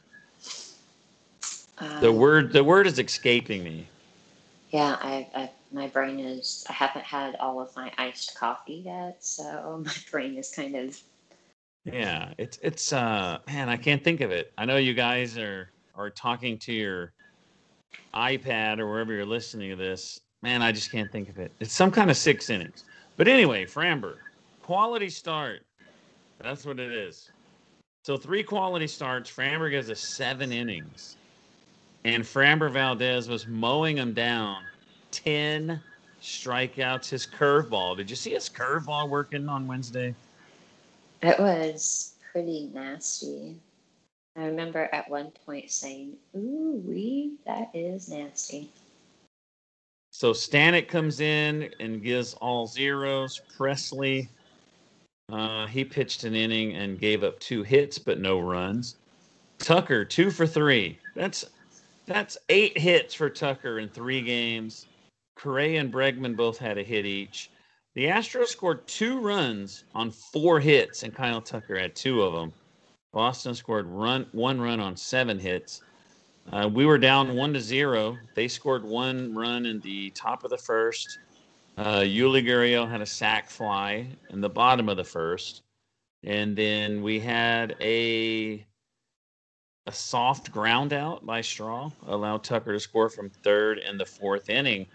the 2.00 2.08
uh, 2.08 2.12
word 2.12 2.52
the 2.52 2.64
word 2.64 2.86
is 2.86 2.98
escaping 2.98 3.64
me. 3.64 3.86
Yeah, 4.70 4.96
I, 5.00 5.28
I 5.34 5.50
my 5.72 5.88
brain 5.88 6.20
is. 6.20 6.64
I 6.68 6.72
haven't 6.72 7.04
had 7.04 7.36
all 7.36 7.60
of 7.60 7.74
my 7.76 7.92
iced 7.98 8.36
coffee 8.36 8.82
yet, 8.84 9.24
so 9.24 9.82
my 9.86 9.92
brain 10.10 10.36
is 10.36 10.50
kind 10.50 10.74
of. 10.76 11.00
Yeah, 11.84 12.34
it's 12.38 12.58
it's 12.62 12.92
uh 12.92 13.38
man, 13.46 13.68
I 13.68 13.76
can't 13.76 14.04
think 14.04 14.20
of 14.20 14.30
it. 14.30 14.52
I 14.58 14.64
know 14.64 14.76
you 14.76 14.94
guys 14.94 15.38
are 15.38 15.70
or 16.00 16.10
talking 16.10 16.58
to 16.58 16.72
your 16.72 17.12
iPad 18.14 18.78
or 18.78 18.88
wherever 18.88 19.12
you're 19.12 19.26
listening 19.26 19.70
to 19.70 19.76
this, 19.76 20.20
man, 20.42 20.62
I 20.62 20.72
just 20.72 20.90
can't 20.90 21.12
think 21.12 21.28
of 21.28 21.38
it. 21.38 21.52
It's 21.60 21.74
some 21.74 21.90
kind 21.90 22.10
of 22.10 22.16
six 22.16 22.48
innings. 22.48 22.84
But 23.16 23.28
anyway, 23.28 23.66
Framber, 23.66 24.16
quality 24.62 25.10
start. 25.10 25.62
That's 26.38 26.64
what 26.64 26.80
it 26.80 26.92
is. 26.92 27.30
So 28.04 28.16
three 28.16 28.42
quality 28.42 28.86
starts. 28.86 29.30
Framber 29.30 29.70
gives 29.70 29.90
us 29.90 30.00
seven 30.00 30.52
innings. 30.52 31.16
And 32.04 32.24
Framber 32.24 32.70
Valdez 32.70 33.28
was 33.28 33.46
mowing 33.46 33.98
him 33.98 34.14
down. 34.14 34.62
10 35.10 35.78
strikeouts. 36.22 37.10
His 37.10 37.26
curveball. 37.26 37.98
Did 37.98 38.08
you 38.08 38.16
see 38.16 38.30
his 38.30 38.48
curveball 38.48 39.10
working 39.10 39.50
on 39.50 39.66
Wednesday? 39.66 40.14
It 41.22 41.38
was 41.38 42.14
pretty 42.32 42.70
nasty. 42.72 43.56
I 44.36 44.44
remember 44.44 44.88
at 44.92 45.10
one 45.10 45.32
point 45.44 45.70
saying, 45.70 46.16
"Ooh, 46.36 46.82
wee, 46.84 47.36
that 47.46 47.70
is 47.74 48.08
nasty." 48.08 48.70
So 50.12 50.32
Stanek 50.32 50.88
comes 50.88 51.20
in 51.20 51.72
and 51.80 52.02
gives 52.02 52.34
all 52.34 52.66
zeros. 52.66 53.40
Pressly, 53.56 54.28
uh, 55.30 55.66
he 55.66 55.84
pitched 55.84 56.24
an 56.24 56.34
inning 56.34 56.74
and 56.74 56.98
gave 56.98 57.22
up 57.22 57.38
two 57.38 57.62
hits 57.62 57.98
but 57.98 58.20
no 58.20 58.40
runs. 58.40 58.96
Tucker 59.58 60.04
two 60.04 60.30
for 60.30 60.46
three. 60.46 60.98
That's 61.14 61.44
that's 62.06 62.36
eight 62.48 62.76
hits 62.76 63.14
for 63.14 63.30
Tucker 63.30 63.78
in 63.78 63.88
three 63.88 64.22
games. 64.22 64.86
Correa 65.36 65.80
and 65.80 65.92
Bregman 65.92 66.36
both 66.36 66.58
had 66.58 66.76
a 66.76 66.82
hit 66.82 67.06
each. 67.06 67.50
The 67.94 68.06
Astros 68.06 68.46
scored 68.46 68.86
two 68.86 69.20
runs 69.20 69.84
on 69.94 70.10
four 70.10 70.60
hits, 70.60 71.02
and 71.02 71.14
Kyle 71.14 71.40
Tucker 71.40 71.78
had 71.78 71.94
two 71.94 72.22
of 72.22 72.32
them. 72.32 72.52
Boston 73.12 73.54
scored 73.54 73.86
run 73.86 74.26
one 74.32 74.60
run 74.60 74.80
on 74.80 74.96
seven 74.96 75.38
hits. 75.38 75.82
Uh, 76.52 76.68
we 76.72 76.86
were 76.86 76.98
down 76.98 77.34
one 77.36 77.52
to 77.52 77.60
zero. 77.60 78.16
They 78.34 78.48
scored 78.48 78.84
one 78.84 79.34
run 79.34 79.66
in 79.66 79.80
the 79.80 80.10
top 80.10 80.44
of 80.44 80.50
the 80.50 80.58
first. 80.58 81.18
Uh, 81.76 82.00
Yuli 82.00 82.44
Gurriel 82.44 82.88
had 82.88 83.00
a 83.00 83.06
sac 83.06 83.48
fly 83.48 84.06
in 84.30 84.40
the 84.40 84.48
bottom 84.48 84.88
of 84.88 84.96
the 84.96 85.04
first, 85.04 85.62
and 86.24 86.56
then 86.56 87.02
we 87.02 87.20
had 87.20 87.76
a 87.80 88.66
a 89.86 89.92
soft 89.92 90.52
ground 90.52 90.92
out 90.92 91.24
by 91.24 91.40
Straw, 91.40 91.90
allowed 92.06 92.44
Tucker 92.44 92.72
to 92.72 92.80
score 92.80 93.08
from 93.08 93.30
third 93.30 93.78
in 93.78 93.96
the 93.96 94.04
fourth 94.06 94.50
inning. 94.50 94.86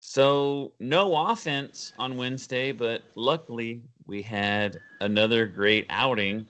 So 0.00 0.72
no 0.80 1.16
offense 1.28 1.92
on 1.98 2.16
Wednesday, 2.16 2.72
but 2.72 3.02
luckily 3.14 3.80
we 4.06 4.22
had 4.22 4.80
another 5.00 5.46
great 5.46 5.86
outing 5.88 6.46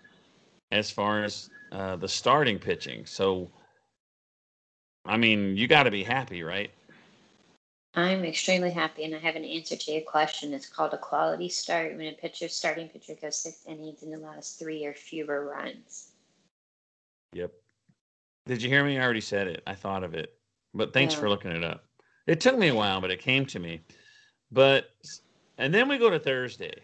as 0.70 0.90
far 0.90 1.24
as 1.24 1.50
uh, 1.72 1.96
the 1.96 2.08
starting 2.08 2.58
pitching. 2.58 3.06
So, 3.06 3.50
I 5.04 5.16
mean, 5.16 5.56
you 5.56 5.66
got 5.66 5.84
to 5.84 5.90
be 5.90 6.02
happy, 6.02 6.42
right? 6.42 6.70
I'm 7.94 8.24
extremely 8.24 8.70
happy, 8.70 9.04
and 9.04 9.14
I 9.14 9.18
have 9.18 9.34
an 9.34 9.44
answer 9.44 9.74
to 9.74 9.92
your 9.92 10.02
question. 10.02 10.52
It's 10.52 10.68
called 10.68 10.92
a 10.92 10.98
quality 10.98 11.48
start 11.48 11.96
when 11.96 12.06
a 12.06 12.12
pitcher, 12.12 12.48
starting 12.48 12.88
pitcher, 12.88 13.14
goes 13.20 13.42
six 13.42 13.64
innings 13.66 14.02
and 14.02 14.14
allows 14.14 14.52
three 14.52 14.84
or 14.84 14.94
fewer 14.94 15.46
runs. 15.46 16.12
Yep. 17.32 17.52
Did 18.46 18.62
you 18.62 18.68
hear 18.68 18.84
me? 18.84 18.98
I 18.98 19.02
already 19.02 19.20
said 19.20 19.48
it. 19.48 19.62
I 19.66 19.74
thought 19.74 20.04
of 20.04 20.14
it, 20.14 20.34
but 20.74 20.92
thanks 20.92 21.14
yeah. 21.14 21.20
for 21.20 21.28
looking 21.28 21.50
it 21.50 21.64
up. 21.64 21.84
It 22.26 22.40
took 22.40 22.58
me 22.58 22.68
a 22.68 22.74
while, 22.74 23.00
but 23.00 23.10
it 23.10 23.20
came 23.20 23.46
to 23.46 23.58
me. 23.58 23.80
But 24.50 24.90
and 25.58 25.74
then 25.74 25.88
we 25.88 25.98
go 25.98 26.08
to 26.08 26.18
Thursday. 26.18 26.82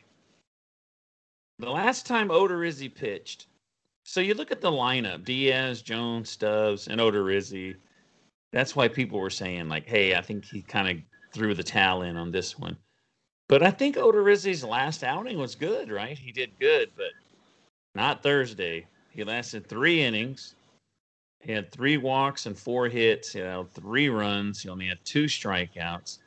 The 1.58 1.70
last 1.70 2.06
time 2.06 2.28
Odorizzi 2.28 2.92
pitched, 2.92 3.46
so 4.04 4.20
you 4.20 4.34
look 4.34 4.52
at 4.52 4.60
the 4.60 4.70
lineup: 4.70 5.24
Diaz, 5.24 5.82
Jones, 5.82 6.30
Stubbs, 6.30 6.88
and 6.88 7.00
Odorizzi. 7.00 7.76
That's 8.52 8.76
why 8.76 8.88
people 8.88 9.18
were 9.18 9.30
saying 9.30 9.68
like, 9.68 9.86
"Hey, 9.86 10.14
I 10.14 10.20
think 10.20 10.44
he 10.44 10.62
kind 10.62 10.88
of 10.88 11.04
threw 11.32 11.54
the 11.54 11.64
towel 11.64 12.02
in 12.02 12.16
on 12.16 12.30
this 12.30 12.58
one." 12.58 12.76
But 13.48 13.62
I 13.62 13.70
think 13.70 13.96
Odorizzi's 13.96 14.64
last 14.64 15.04
outing 15.04 15.38
was 15.38 15.54
good, 15.54 15.90
right? 15.90 16.18
He 16.18 16.32
did 16.32 16.58
good, 16.58 16.90
but 16.96 17.12
not 17.94 18.22
Thursday. 18.22 18.86
He 19.10 19.24
lasted 19.24 19.66
three 19.66 20.02
innings. 20.02 20.54
He 21.40 21.52
had 21.52 21.70
three 21.70 21.98
walks 21.98 22.46
and 22.46 22.58
four 22.58 22.88
hits. 22.88 23.32
He 23.32 23.40
had 23.40 23.70
three 23.72 24.08
runs. 24.08 24.62
He 24.62 24.68
only 24.68 24.88
had 24.88 25.04
two 25.04 25.24
strikeouts. 25.24 26.18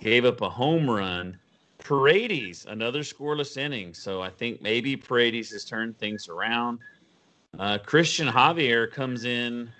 Gave 0.00 0.24
up 0.24 0.40
a 0.40 0.48
home 0.48 0.88
run. 0.88 1.38
Paredes, 1.78 2.66
another 2.66 3.00
scoreless 3.00 3.56
inning. 3.56 3.94
So 3.94 4.22
I 4.22 4.30
think 4.30 4.62
maybe 4.62 4.96
Paredes 4.96 5.50
has 5.50 5.64
turned 5.64 5.98
things 5.98 6.28
around. 6.28 6.80
Uh, 7.56 7.78
Cristian 7.78 8.30
Javier 8.30 8.90
comes 8.90 9.24
in 9.24 9.70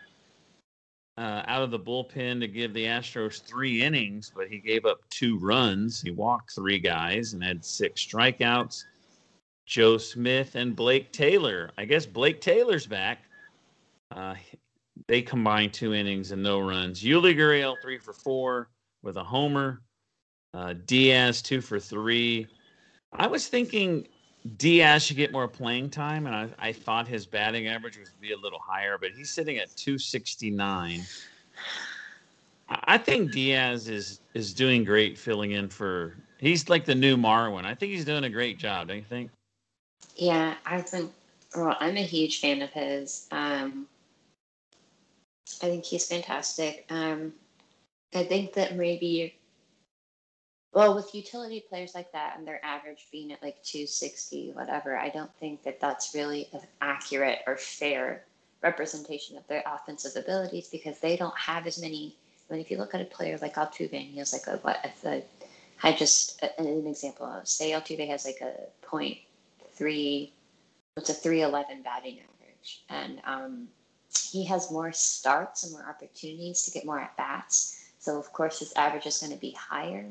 uh, 1.19 1.43
out 1.47 1.63
of 1.63 1.71
the 1.71 1.79
bullpen 1.79 2.41
to 2.41 2.47
give 2.47 2.73
the 2.73 2.85
Astros 2.85 3.43
three 3.43 3.83
innings, 3.83 4.31
but 4.35 4.49
he 4.49 4.59
gave 4.59 4.85
up 4.85 5.01
two 5.11 5.39
runs. 5.39 6.01
He 6.01 6.13
walked 6.13 6.55
three 6.55 6.79
guys 6.79 7.33
and 7.33 7.43
had 7.43 7.65
six 7.65 8.07
strikeouts. 8.07 8.85
Joe 9.67 9.99
Smith 9.99 10.55
and 10.55 10.75
Blake 10.75 11.13
Taylor. 11.13 11.73
I 11.77 11.85
guess 11.85 12.07
Blake 12.07 12.41
Taylor's 12.41 12.87
back. 12.87 13.25
Uh, 14.11 14.35
they 15.09 15.21
combined 15.21 15.75
two 15.75 15.93
innings 15.93 16.31
and 16.31 16.43
no 16.43 16.61
runs. 16.61 17.03
Yuli 17.03 17.37
Gurriel, 17.37 17.77
three 17.83 17.99
for 17.99 18.13
four 18.13 18.71
with 19.03 19.17
a 19.17 19.25
homer. 19.25 19.83
Uh, 20.55 20.75
Diaz, 20.87 21.43
two 21.43 21.61
for 21.61 21.79
three. 21.79 22.47
I 23.13 23.27
was 23.27 23.49
thinking 23.49 24.07
Diaz 24.57 25.05
should 25.05 25.17
get 25.17 25.33
more 25.33 25.49
playing 25.49 25.91
time, 25.91 26.27
and 26.27 26.35
I, 26.35 26.69
I 26.69 26.73
thought 26.73 27.07
his 27.07 27.27
batting 27.27 27.67
average 27.67 27.99
would 27.99 28.09
be 28.21 28.33
a 28.33 28.37
little 28.37 28.59
higher, 28.59 28.97
but 28.99 29.11
he's 29.11 29.31
sitting 29.31 29.59
at 29.59 29.75
269. 29.77 31.03
I 32.69 32.99
think 32.99 33.33
Diaz 33.33 33.89
is 33.89 34.21
is 34.35 34.53
doing 34.53 34.85
great 34.85 35.19
filling 35.19 35.53
in 35.53 35.69
for. 35.69 36.17
He's 36.39 36.69
like 36.69 36.85
the 36.85 36.95
new 36.95 37.17
Marwin. 37.17 37.65
I 37.65 37.75
think 37.75 37.93
he's 37.93 38.05
doing 38.05 38.25
a 38.25 38.31
great 38.31 38.59
job. 38.59 38.89
Don't 38.89 38.99
you 38.99 39.03
think? 39.03 39.31
Yeah, 40.17 40.55
I 40.67 40.83
think. 40.83 41.13
Well, 41.57 41.77
I'm 41.81 41.97
a 41.97 42.03
huge 42.03 42.41
fan 42.41 42.61
of 42.61 42.71
his. 42.71 43.27
Um, 43.33 43.89
I 45.63 45.67
think 45.67 45.85
he's 45.85 46.07
fantastic. 46.07 46.85
Um, 46.91 47.33
I 48.15 48.25
think 48.25 48.53
that 48.53 48.77
maybe, 48.77 49.35
well, 50.73 50.95
with 50.95 51.15
utility 51.15 51.65
players 51.69 51.95
like 51.95 52.13
that 52.13 52.37
and 52.37 52.47
their 52.47 52.65
average 52.65 53.07
being 53.11 53.33
at 53.33 53.43
like 53.43 53.63
260, 53.63 54.53
whatever, 54.53 54.97
I 54.97 55.09
don't 55.09 55.35
think 55.37 55.63
that 55.63 55.81
that's 55.81 56.15
really 56.15 56.49
an 56.53 56.61
accurate 56.81 57.41
or 57.47 57.57
fair 57.57 58.25
representation 58.63 59.37
of 59.37 59.47
their 59.47 59.63
offensive 59.67 60.13
abilities 60.17 60.69
because 60.69 60.99
they 61.01 61.17
don't 61.17 61.37
have 61.39 61.67
as 61.67 61.81
many. 61.81 62.17
I 62.49 62.55
mean, 62.55 62.61
if 62.61 62.71
you 62.71 62.79
look 62.79 62.95
at 62.95 63.01
a 63.01 63.07
player 63.07 63.39
like 63.41 63.55
Altuve, 63.55 63.93
and 63.93 64.03
he 64.03 64.19
has 64.19 64.33
like 64.33 64.47
a 64.47 64.59
what? 64.59 64.85
A, 65.05 65.23
I 65.83 65.93
just 65.93 66.43
an 66.59 66.87
example. 66.87 67.41
Say 67.45 67.71
Altuve 67.71 68.09
has 68.09 68.25
like 68.25 68.41
a 68.43 68.55
point 68.87 69.19
three, 69.73 70.33
it's 70.97 71.11
a 71.11 71.15
three 71.15 71.43
eleven 71.43 71.83
batting 71.83 72.19
average, 72.19 72.83
and 72.89 73.21
um, 73.25 73.69
he 74.31 74.45
has 74.47 74.71
more 74.71 74.93
starts 74.93 75.65
and 75.65 75.73
more 75.73 75.89
opportunities 75.89 76.63
to 76.63 76.71
get 76.71 76.85
more 76.85 77.01
at 77.01 77.17
bats. 77.17 77.85
So 77.99 78.19
of 78.19 78.33
course 78.33 78.59
his 78.59 78.73
average 78.75 79.07
is 79.07 79.19
going 79.19 79.33
to 79.33 79.39
be 79.39 79.53
higher. 79.53 80.07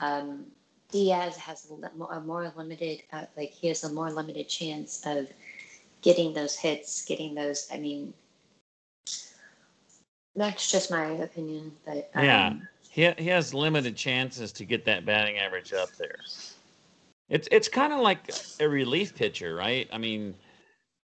Um, 0.00 0.46
Diaz 0.90 1.36
has 1.36 1.70
a 1.70 2.20
more 2.20 2.52
limited, 2.56 3.02
uh, 3.12 3.24
like 3.36 3.50
he 3.50 3.68
has 3.68 3.84
a 3.84 3.92
more 3.92 4.10
limited 4.10 4.48
chance 4.48 5.02
of 5.04 5.28
getting 6.00 6.32
those 6.32 6.56
hits, 6.56 7.04
getting 7.04 7.34
those. 7.34 7.68
I 7.72 7.78
mean, 7.78 8.14
that's 10.34 10.70
just 10.70 10.90
my 10.90 11.04
opinion, 11.04 11.72
but 11.84 12.10
um, 12.14 12.24
yeah, 12.24 12.54
he 12.88 13.10
he 13.18 13.28
has 13.28 13.52
limited 13.52 13.96
chances 13.96 14.52
to 14.52 14.64
get 14.64 14.84
that 14.86 15.04
batting 15.04 15.38
average 15.38 15.72
up 15.72 15.90
there. 15.96 16.18
It's 17.28 17.48
it's 17.50 17.68
kind 17.68 17.92
of 17.92 18.00
like 18.00 18.32
a 18.60 18.68
relief 18.68 19.14
pitcher, 19.14 19.54
right? 19.54 19.88
I 19.92 19.98
mean, 19.98 20.34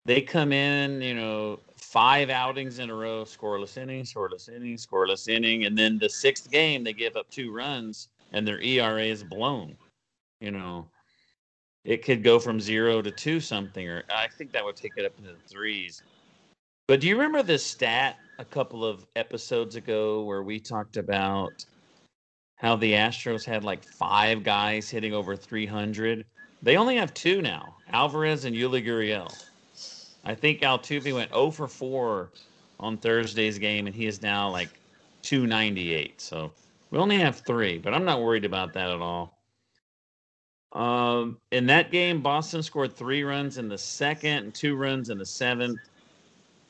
they 0.04 0.20
come 0.20 0.52
in, 0.52 1.02
you 1.02 1.14
know, 1.14 1.58
five 1.74 2.30
outings 2.30 2.78
in 2.78 2.90
a 2.90 2.94
row, 2.94 3.24
scoreless 3.24 3.76
inning, 3.76 4.04
scoreless 4.04 4.48
inning, 4.48 4.76
scoreless 4.76 5.26
inning, 5.26 5.64
and 5.64 5.76
then 5.76 5.98
the 5.98 6.08
sixth 6.08 6.48
game 6.50 6.84
they 6.84 6.92
give 6.92 7.16
up 7.16 7.28
two 7.30 7.52
runs 7.52 8.08
and 8.34 8.46
their 8.46 8.60
ERA 8.60 9.04
is 9.04 9.24
blown. 9.24 9.76
You 10.40 10.50
know, 10.50 10.88
it 11.84 12.04
could 12.04 12.22
go 12.22 12.38
from 12.38 12.60
zero 12.60 13.00
to 13.00 13.10
two 13.10 13.40
something, 13.40 13.88
or 13.88 14.02
I 14.10 14.26
think 14.28 14.52
that 14.52 14.64
would 14.64 14.76
take 14.76 14.92
it 14.96 15.06
up 15.06 15.16
into 15.18 15.30
the 15.30 15.48
threes. 15.48 16.02
But 16.86 17.00
do 17.00 17.06
you 17.06 17.16
remember 17.16 17.42
this 17.42 17.64
stat 17.64 18.18
a 18.38 18.44
couple 18.44 18.84
of 18.84 19.06
episodes 19.16 19.76
ago 19.76 20.22
where 20.24 20.42
we 20.42 20.60
talked 20.60 20.98
about 20.98 21.64
how 22.56 22.76
the 22.76 22.92
Astros 22.92 23.44
had 23.44 23.64
like 23.64 23.84
five 23.84 24.42
guys 24.42 24.90
hitting 24.90 25.14
over 25.14 25.36
300? 25.36 26.26
They 26.62 26.76
only 26.76 26.96
have 26.96 27.14
two 27.14 27.40
now 27.40 27.76
Alvarez 27.92 28.44
and 28.44 28.54
Yuli 28.54 28.84
Gurriel. 28.84 29.32
I 30.24 30.34
think 30.34 30.60
Altuve 30.60 31.14
went 31.14 31.30
0 31.30 31.50
for 31.52 31.68
4 31.68 32.30
on 32.80 32.96
Thursday's 32.96 33.58
game, 33.58 33.86
and 33.86 33.94
he 33.94 34.06
is 34.06 34.22
now 34.22 34.50
like 34.50 34.70
298. 35.22 36.20
So 36.20 36.50
we 36.94 37.00
only 37.00 37.18
have 37.18 37.40
three, 37.40 37.76
but 37.76 37.92
I'm 37.92 38.04
not 38.04 38.22
worried 38.22 38.44
about 38.44 38.72
that 38.74 38.88
at 38.88 39.00
all. 39.00 39.36
Um, 40.74 41.38
in 41.50 41.66
that 41.66 41.90
game, 41.90 42.22
Boston 42.22 42.62
scored 42.62 42.94
three 42.94 43.24
runs 43.24 43.58
in 43.58 43.68
the 43.68 43.76
second 43.76 44.54
two 44.54 44.76
runs 44.76 45.10
in 45.10 45.18
the 45.18 45.26
seventh. 45.26 45.80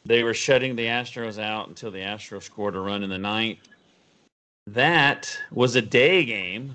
They 0.06 0.22
were 0.22 0.32
shutting 0.32 0.76
the 0.76 0.86
Astros 0.86 1.38
out 1.38 1.68
until 1.68 1.90
the 1.90 1.98
Astros 1.98 2.44
scored 2.44 2.74
a 2.74 2.80
run 2.80 3.02
in 3.02 3.10
the 3.10 3.18
ninth. 3.18 3.58
That 4.66 5.38
was 5.52 5.76
a 5.76 5.82
day 5.82 6.24
game, 6.24 6.74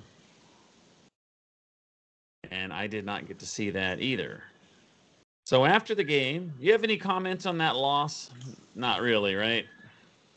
and 2.51 2.71
I 2.71 2.85
did 2.85 3.03
not 3.03 3.27
get 3.27 3.39
to 3.39 3.47
see 3.47 3.71
that 3.71 3.99
either. 3.99 4.43
So 5.47 5.65
after 5.65 5.95
the 5.95 6.03
game, 6.03 6.53
you 6.59 6.71
have 6.71 6.83
any 6.83 6.97
comments 6.97 7.47
on 7.47 7.57
that 7.57 7.75
loss? 7.75 8.29
Not 8.75 9.01
really, 9.01 9.33
right? 9.33 9.65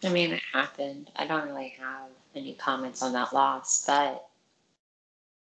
I 0.02 0.09
mean, 0.09 0.33
it 0.33 0.42
happened. 0.54 1.11
I 1.16 1.26
don't 1.26 1.47
really 1.47 1.75
have 1.78 2.09
any 2.35 2.55
comments 2.55 3.03
on 3.03 3.12
that 3.12 3.33
loss, 3.33 3.85
but 3.87 4.29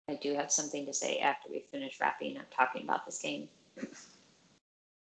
I 0.08 0.16
do 0.16 0.36
have 0.36 0.52
something 0.52 0.86
to 0.86 0.94
say 0.94 1.18
after 1.20 1.50
we 1.50 1.66
finish 1.72 2.00
wrapping 2.00 2.38
up 2.38 2.46
talking 2.56 2.84
about 2.84 3.06
this 3.06 3.20
game. 3.20 3.48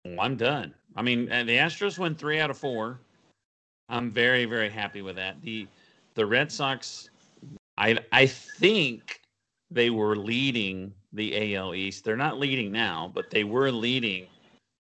Well, 0.04 0.20
I'm 0.20 0.36
done. 0.36 0.74
I 0.96 1.02
mean, 1.02 1.30
uh, 1.30 1.44
the 1.44 1.56
Astros 1.56 1.98
win 1.98 2.14
three 2.14 2.40
out 2.40 2.50
of 2.50 2.56
four. 2.56 2.98
I'm 3.88 4.10
very, 4.10 4.44
very 4.44 4.70
happy 4.70 5.02
with 5.02 5.16
that. 5.16 5.40
The 5.42 5.66
the 6.14 6.24
Red 6.24 6.50
Sox, 6.50 7.10
I 7.76 7.98
I 8.12 8.26
think 8.26 9.20
they 9.70 9.90
were 9.90 10.16
leading 10.16 10.92
the 11.12 11.54
AL 11.54 11.74
East. 11.74 12.04
They're 12.04 12.16
not 12.16 12.38
leading 12.38 12.72
now, 12.72 13.10
but 13.14 13.30
they 13.30 13.44
were 13.44 13.70
leading. 13.70 14.26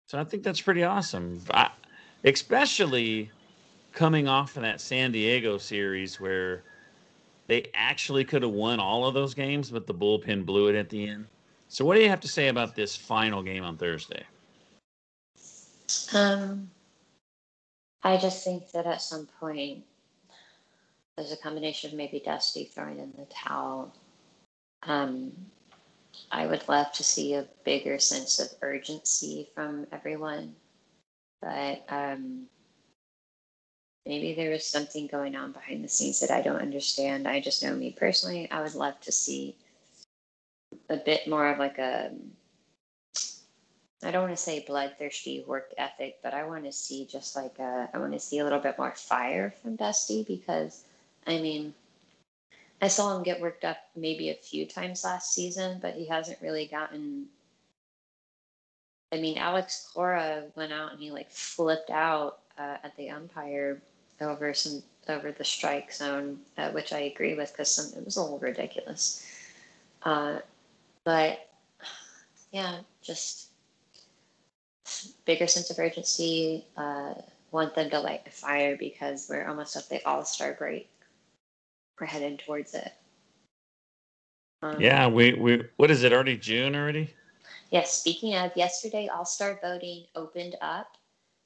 So 0.08 0.20
I 0.20 0.24
think 0.24 0.44
that's 0.44 0.62
pretty 0.62 0.84
awesome. 0.84 1.42
I, 1.52 1.70
especially 2.24 3.32
coming 3.92 4.28
off 4.28 4.56
of 4.56 4.64
that 4.64 4.82
San 4.82 5.12
Diego 5.12 5.58
series 5.58 6.20
where 6.20 6.64
they 7.48 7.70
actually 7.74 8.24
could 8.24 8.42
have 8.44 8.52
won 8.52 8.80
all 8.80 9.06
of 9.06 9.14
those 9.14 9.34
games, 9.34 9.70
but 9.72 9.88
the 9.88 9.94
bullpen 9.94 10.46
blew 10.46 10.68
it 10.68 10.76
at 10.76 10.90
the 10.90 11.08
end. 11.08 11.28
So, 11.68 11.86
what 11.86 11.96
do 11.96 12.02
you 12.02 12.10
have 12.10 12.20
to 12.22 12.28
say 12.28 12.48
about 12.48 12.76
this 12.76 12.96
final 12.96 13.42
game 13.42 13.64
on 13.64 13.78
Thursday? 13.78 14.24
Um, 16.14 16.70
I 18.04 18.18
just 18.18 18.44
think 18.44 18.72
that 18.72 18.86
at 18.86 19.02
some 19.02 19.28
point 19.40 19.84
there's 21.16 21.32
a 21.32 21.38
combination 21.38 21.92
of 21.92 21.98
maybe 21.98 22.20
Dusty 22.20 22.66
throwing 22.66 23.00
in 23.00 23.14
the 23.18 23.26
towel. 23.26 23.94
Um, 24.84 25.32
I 26.32 26.48
would 26.48 26.68
love 26.68 26.92
to 26.94 27.04
see 27.04 27.36
a 27.36 27.48
bigger 27.64 28.00
sense 28.00 28.40
of 28.40 28.50
urgency 28.62 29.50
from 29.54 29.88
everyone, 29.92 30.56
but 31.42 31.84
um, 31.90 32.48
maybe 34.06 34.34
there 34.34 34.52
was 34.52 34.66
something 34.66 35.08
going 35.08 35.36
on 35.36 35.52
behind 35.52 35.84
the 35.84 35.90
scenes 35.90 36.20
that 36.20 36.32
I 36.32 36.42
don't 36.42 36.62
understand. 36.62 37.28
I 37.28 37.40
just 37.40 37.64
know 37.64 37.76
me 37.76 37.92
personally, 37.92 38.50
I 38.50 38.62
would 38.62 38.76
love 38.76 39.00
to 39.02 39.12
see 39.12 39.56
a 40.90 40.98
bit 40.98 41.28
more 41.28 41.48
of 41.48 41.60
like 41.60 41.78
a 41.78 42.12
I 44.04 44.10
don't 44.10 44.24
want 44.24 44.36
to 44.36 44.44
say 44.44 44.64
bloodthirsty 44.66 45.44
work 45.46 45.72
ethic, 45.78 46.18
but 46.24 46.34
I 46.34 46.44
want 46.46 46.64
to 46.64 46.72
see 46.72 47.06
just 47.06 47.36
like 47.36 47.60
a, 47.60 47.88
I 47.94 48.00
want 48.00 48.14
to 48.14 48.20
see 48.20 48.40
a 48.40 48.44
little 48.44 48.60
bit 48.60 48.78
more 48.80 48.96
fire 48.96 49.54
from 49.62 49.76
Dusty 49.76 50.24
because 50.24 50.84
I 51.28 51.40
mean 51.40 51.74
I 52.82 52.88
saw 52.88 53.16
him 53.16 53.22
get 53.22 53.40
worked 53.40 53.64
up 53.64 53.78
maybe 53.96 54.30
a 54.30 54.36
few 54.36 54.66
times 54.66 55.04
last 55.04 55.34
season, 55.34 55.78
but 55.82 55.94
he 55.94 56.08
hasn't 56.08 56.42
really 56.42 56.66
gotten 56.66 57.28
I 59.12 59.18
mean 59.18 59.38
Alex 59.38 59.92
Cora 59.94 60.46
went 60.56 60.74
out 60.74 60.94
and 60.94 61.00
he 61.00 61.12
like 61.12 61.30
flipped 61.30 61.92
out 61.92 62.40
uh, 62.58 62.78
at 62.84 62.96
the 62.98 63.12
umpire 63.12 63.82
over 64.22 64.54
some 64.54 64.84
over 65.10 65.32
the 65.32 65.44
strike 65.44 65.92
zone, 65.92 66.40
uh, 66.58 66.70
which 66.72 66.94
I 66.94 67.00
agree 67.00 67.34
with 67.36 67.52
because 67.52 67.94
it 67.96 68.06
was 68.06 68.18
a 68.18 68.22
little 68.22 68.40
ridiculous. 68.40 69.26
Uh, 70.04 70.40
but 71.04 71.50
yeah, 72.52 72.80
just 73.02 73.50
bigger 75.26 75.48
sense 75.48 75.70
of 75.70 75.80
urgency. 75.80 76.66
Uh, 76.78 77.14
want 77.52 77.76
them 77.76 77.90
to 77.90 78.00
light 78.00 78.24
the 78.26 78.32
fire 78.32 78.78
because 78.78 79.28
we're 79.30 79.48
almost 79.48 79.76
at 79.76 79.90
the 79.90 80.06
All 80.08 80.24
Star 80.24 80.54
break. 80.54 80.90
We're 82.00 82.08
heading 82.08 82.38
towards 82.38 82.74
it. 82.74 82.94
Um, 84.64 84.80
yeah, 84.80 85.08
we 85.08 85.34
we 85.34 85.64
what 85.78 85.92
is 85.92 86.04
it 86.04 86.14
already 86.14 86.38
June 86.38 86.76
already? 86.76 87.14
Yes. 87.70 87.72
Yeah, 87.72 87.84
speaking 87.84 88.36
of 88.36 88.56
yesterday, 88.56 89.08
All 89.08 89.26
Star 89.26 89.60
voting 89.62 90.06
opened 90.16 90.56
up 90.62 90.98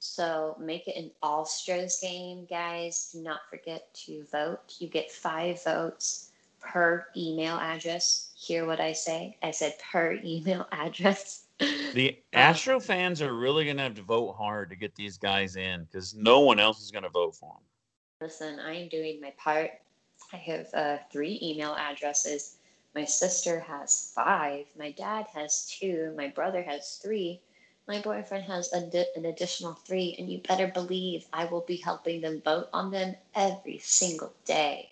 so 0.06 0.56
make 0.58 0.86
it 0.88 0.96
an 0.96 1.10
all 1.22 1.44
Astros 1.44 2.00
game, 2.00 2.46
guys. 2.48 3.10
Do 3.12 3.20
not 3.20 3.40
forget 3.50 3.92
to 4.06 4.24
vote. 4.30 4.76
You 4.78 4.88
get 4.88 5.10
five 5.10 5.62
votes 5.64 6.30
per 6.60 7.06
email 7.16 7.56
address. 7.56 8.30
Hear 8.36 8.66
what 8.66 8.80
I 8.80 8.92
say? 8.92 9.36
I 9.42 9.50
said 9.50 9.74
per 9.78 10.18
email 10.24 10.66
address. 10.72 11.44
The 11.58 12.18
Astro 12.32 12.80
fans 12.80 13.22
are 13.22 13.34
really 13.34 13.64
going 13.64 13.78
to 13.78 13.82
have 13.84 13.94
to 13.94 14.02
vote 14.02 14.32
hard 14.32 14.70
to 14.70 14.76
get 14.76 14.94
these 14.94 15.18
guys 15.18 15.56
in 15.56 15.84
because 15.84 16.14
no 16.14 16.40
one 16.40 16.60
else 16.60 16.82
is 16.82 16.90
going 16.90 17.04
to 17.04 17.10
vote 17.10 17.34
for 17.34 17.54
them. 17.54 17.62
Listen, 18.20 18.60
I 18.60 18.74
am 18.74 18.88
doing 18.88 19.20
my 19.20 19.32
part. 19.38 19.70
I 20.32 20.36
have 20.36 20.66
uh, 20.74 20.98
three 21.10 21.38
email 21.42 21.74
addresses. 21.74 22.56
My 22.94 23.04
sister 23.04 23.60
has 23.60 24.12
five. 24.14 24.66
My 24.78 24.90
dad 24.90 25.26
has 25.34 25.66
two. 25.78 26.14
My 26.16 26.28
brother 26.28 26.62
has 26.62 26.98
three 27.02 27.40
my 27.86 28.00
boyfriend 28.00 28.44
has 28.44 28.68
di- 28.68 29.06
an 29.16 29.24
additional 29.24 29.74
three, 29.74 30.14
and 30.18 30.30
you 30.30 30.38
better 30.38 30.66
believe 30.66 31.26
I 31.32 31.44
will 31.46 31.60
be 31.60 31.76
helping 31.76 32.20
them 32.20 32.40
vote 32.42 32.68
on 32.72 32.90
them 32.90 33.16
every 33.34 33.78
single 33.78 34.34
day. 34.44 34.90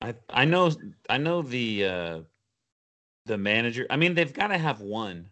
I 0.00 0.14
I 0.28 0.44
know 0.44 0.70
I 1.08 1.18
know 1.18 1.42
the 1.42 1.84
uh, 1.84 2.20
the 3.26 3.38
manager. 3.38 3.86
I 3.90 3.96
mean, 3.96 4.14
they've 4.14 4.32
got 4.32 4.48
to 4.48 4.58
have 4.58 4.80
one, 4.80 5.30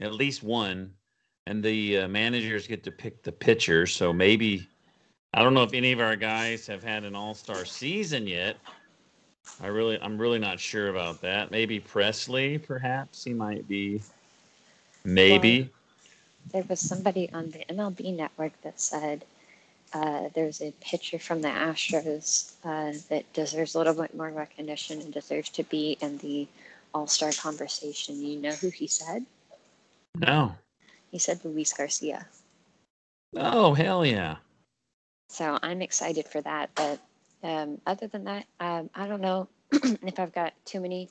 at 0.00 0.12
least 0.12 0.42
one, 0.42 0.94
and 1.46 1.62
the 1.62 1.98
uh, 1.98 2.08
managers 2.08 2.66
get 2.66 2.84
to 2.84 2.92
pick 2.92 3.22
the 3.22 3.32
pitcher. 3.32 3.86
So 3.86 4.12
maybe 4.12 4.68
I 5.34 5.42
don't 5.42 5.54
know 5.54 5.62
if 5.64 5.74
any 5.74 5.92
of 5.92 6.00
our 6.00 6.16
guys 6.16 6.66
have 6.66 6.82
had 6.82 7.04
an 7.04 7.14
All 7.14 7.34
Star 7.34 7.64
season 7.64 8.26
yet. 8.26 8.58
I 9.60 9.68
really, 9.68 9.98
I'm 10.00 10.18
really 10.18 10.38
not 10.38 10.60
sure 10.60 10.88
about 10.88 11.20
that. 11.22 11.50
Maybe 11.50 11.80
Pressly, 11.80 12.62
perhaps 12.62 13.24
he 13.24 13.32
might 13.32 13.66
be, 13.68 14.02
maybe. 15.04 15.70
there 16.52 16.64
was 16.68 16.80
somebody 16.80 17.30
on 17.32 17.50
the 17.50 17.64
MLB 17.72 18.16
network 18.16 18.52
that 18.62 18.80
said 18.80 19.24
uh, 19.92 20.28
there's 20.34 20.62
a 20.62 20.72
pitcher 20.80 21.18
from 21.18 21.42
the 21.42 21.48
Astros 21.48 22.52
uh, 22.64 22.92
that 23.08 23.30
deserves 23.32 23.74
a 23.74 23.78
little 23.78 23.94
bit 23.94 24.14
more 24.16 24.30
recognition 24.30 25.00
and 25.00 25.12
deserves 25.12 25.50
to 25.50 25.62
be 25.64 25.98
in 26.00 26.18
the 26.18 26.48
All 26.94 27.06
Star 27.06 27.30
conversation. 27.32 28.20
You 28.20 28.40
know 28.40 28.52
who 28.52 28.70
he 28.70 28.86
said? 28.86 29.24
No. 30.16 30.54
He 31.10 31.18
said 31.18 31.44
Luis 31.44 31.72
Garcia. 31.72 32.26
Oh, 33.36 33.74
hell 33.74 34.04
yeah. 34.04 34.36
So 35.28 35.58
I'm 35.62 35.82
excited 35.82 36.26
for 36.26 36.40
that. 36.42 36.70
But 36.74 36.98
um, 37.42 37.80
other 37.86 38.06
than 38.06 38.24
that, 38.24 38.46
um, 38.60 38.90
I 38.94 39.06
don't 39.06 39.20
know 39.20 39.48
if 39.72 40.18
I've 40.18 40.32
got 40.32 40.52
too 40.64 40.80
many. 40.80 41.08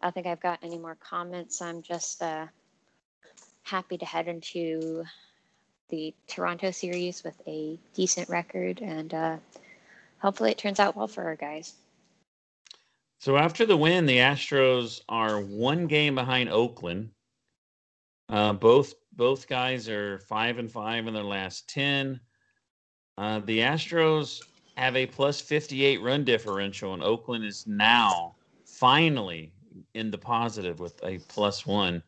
I 0.00 0.06
don't 0.06 0.14
think 0.14 0.26
I've 0.26 0.40
got 0.40 0.60
any 0.62 0.78
more 0.78 0.96
comments. 0.96 1.60
I'm 1.60 1.82
just 1.82 2.22
uh, 2.22 2.46
happy 3.62 3.98
to 3.98 4.04
head 4.04 4.28
into 4.28 5.04
the 5.88 6.14
Toronto 6.26 6.70
series 6.70 7.24
with 7.24 7.40
a 7.46 7.78
decent 7.94 8.28
record, 8.28 8.80
and 8.80 9.12
uh, 9.12 9.36
hopefully 10.18 10.52
it 10.52 10.58
turns 10.58 10.80
out 10.80 10.96
well 10.96 11.08
for 11.08 11.24
our 11.24 11.36
guys. 11.36 11.74
So 13.20 13.36
after 13.36 13.66
the 13.66 13.76
win, 13.76 14.06
the 14.06 14.18
Astros 14.18 15.00
are 15.08 15.40
one 15.40 15.86
game 15.86 16.14
behind 16.14 16.50
Oakland. 16.50 17.10
Uh, 18.28 18.52
both 18.52 18.94
both 19.12 19.48
guys 19.48 19.88
are 19.88 20.18
five 20.20 20.58
and 20.58 20.70
five 20.70 21.06
in 21.06 21.14
their 21.14 21.24
last 21.24 21.68
ten. 21.68 22.20
Uh, 23.16 23.40
the 23.40 23.60
Astros 23.60 24.42
have 24.78 24.96
a 24.96 25.06
plus 25.06 25.40
fifty 25.40 25.84
eight 25.84 26.00
run 26.00 26.24
differential, 26.24 26.94
and 26.94 27.02
Oakland 27.02 27.44
is 27.44 27.66
now 27.66 28.36
finally 28.64 29.52
in 29.94 30.10
the 30.10 30.18
positive 30.18 30.78
with 30.78 31.02
a 31.02 31.18
plus 31.28 31.66
one. 31.66 32.02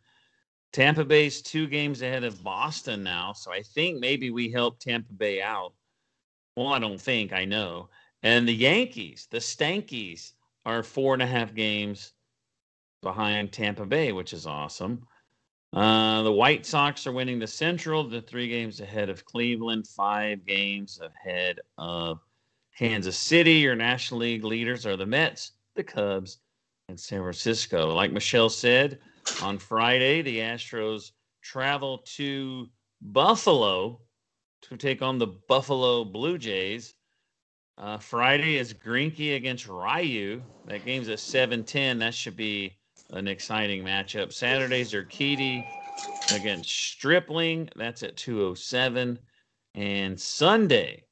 Tampa 0.73 1.05
Bay's 1.05 1.43
two 1.43 1.67
games 1.67 2.01
ahead 2.01 2.23
of 2.23 2.45
Boston 2.45 3.03
now, 3.03 3.33
so 3.33 3.53
I 3.53 3.63
think 3.63 3.99
maybe 3.99 4.31
we 4.31 4.51
help 4.51 4.79
Tampa 4.79 5.13
Bay 5.13 5.43
out. 5.43 5.73
Well, 6.57 6.69
I 6.69 6.79
don't 6.79 7.01
think, 7.01 7.33
I 7.33 7.45
know. 7.45 7.89
And 8.23 8.47
the 8.47 8.55
Yankees, 8.55 9.27
the 9.31 9.39
Stankies, 9.39 10.33
are 10.65 10.85
four 10.85 11.15
and 11.15 11.23
a 11.23 11.27
half 11.27 11.55
games 11.55 12.13
behind 13.03 13.51
Tampa 13.51 13.85
Bay, 13.85 14.13
which 14.13 14.33
is 14.33 14.47
awesome. 14.47 15.07
Uh, 15.73 16.23
the 16.23 16.33
White 16.33 16.67
Sox 16.67 17.07
are 17.07 17.13
winning 17.13 17.41
the 17.41 17.47
Central, 17.47 18.05
the 18.05 18.21
three 18.21 18.49
games 18.49 18.81
ahead 18.81 19.09
of 19.09 19.25
Cleveland, 19.25 19.89
five 19.89 20.47
games 20.47 21.01
ahead 21.01 21.59
of 21.79 22.21
Kansas 22.81 23.19
City. 23.19 23.57
Your 23.57 23.77
National 23.77 24.21
League 24.21 24.43
leaders 24.43 24.87
are 24.87 24.97
the 24.97 25.05
Mets, 25.05 25.53
the 25.75 25.85
Cubs, 25.85 26.38
and 26.88 26.99
San 26.99 27.21
Francisco. 27.21 27.95
Like 27.95 28.11
Michelle 28.11 28.49
said, 28.49 29.01
on 29.43 29.59
Friday, 29.59 30.23
the 30.23 30.38
Astros 30.38 31.12
travel 31.43 31.99
to 32.16 32.71
Buffalo 33.03 34.01
to 34.62 34.79
take 34.79 35.03
on 35.03 35.19
the 35.19 35.27
Buffalo 35.27 36.07
Blue 36.07 36.38
Jays. 36.38 36.95
Uh, 37.77 37.99
Friday 37.99 38.57
is 38.57 38.73
Greinke 38.73 39.37
against 39.37 39.69
Ryu. 39.69 40.43
That 40.64 40.87
game's 40.87 41.11
at 41.11 41.19
7:10. 41.19 41.99
That 41.99 42.14
should 42.14 42.37
be 42.37 42.79
an 43.11 43.29
exciting 43.29 43.85
matchup. 43.85 44.33
Saturdays 44.33 44.95
are 44.95 45.07
against 46.33 46.71
Stripling. 46.71 47.69
That's 47.77 48.03
at 48.03 48.16
207. 48.16 49.19
And 49.75 50.19
Sunday, 50.19 51.05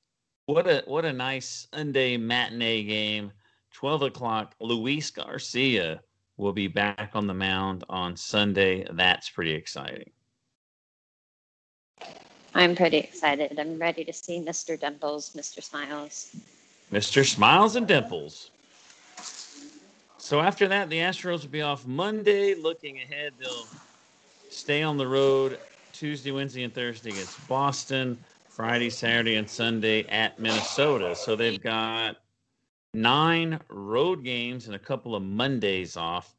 what 0.49 0.67
a 0.67 0.83
what 0.87 1.05
a 1.05 1.13
nice 1.13 1.69
Sunday 1.75 2.17
matinee 2.17 2.83
game. 2.83 3.31
12 3.75 4.03
o'clock, 4.03 4.55
Luis 4.61 5.11
Garcia 5.11 6.01
will 6.39 6.55
be 6.55 6.67
back 6.67 7.11
on 7.13 7.27
the 7.27 7.35
mound 7.35 7.85
on 7.91 8.17
Sunday. 8.17 8.87
That's 8.93 9.29
pretty 9.29 9.53
exciting. 9.53 10.11
I'm 12.55 12.75
pretty 12.75 12.97
excited. 12.97 13.59
I'm 13.59 13.79
ready 13.79 14.05
to 14.05 14.13
see 14.13 14.41
Mr. 14.41 14.81
Dimples, 14.81 15.35
Mr. 15.37 15.63
Smiles. 15.63 16.35
Mr. 16.91 17.29
Smiles 17.29 17.77
and 17.77 17.87
Dimples. 17.87 18.51
So 20.17 20.41
after 20.41 20.67
that, 20.69 20.89
the 20.89 20.97
Astros 20.97 21.43
will 21.43 21.51
be 21.51 21.63
off 21.63 21.87
Monday. 21.87 22.55
Looking 22.55 22.97
ahead, 22.97 23.35
they'll 23.39 23.67
stay 24.49 24.83
on 24.83 24.97
the 24.97 25.07
road 25.07 25.59
Tuesday, 25.93 26.31
Wednesday, 26.31 26.63
and 26.63 26.75
Thursday 26.75 27.11
against 27.11 27.47
Boston. 27.49 28.19
Friday, 28.59 28.91
Saturday, 28.91 29.37
and 29.37 29.49
Sunday 29.49 30.03
at 30.09 30.41
Minnesota. 30.41 31.15
So 31.15 31.37
they've 31.37 31.63
got 31.63 32.17
nine 32.93 33.61
road 33.69 34.25
games 34.25 34.67
and 34.67 34.75
a 34.75 34.81
couple 34.81 35.15
of 35.15 35.23
Mondays 35.23 35.97
off. 35.97 36.35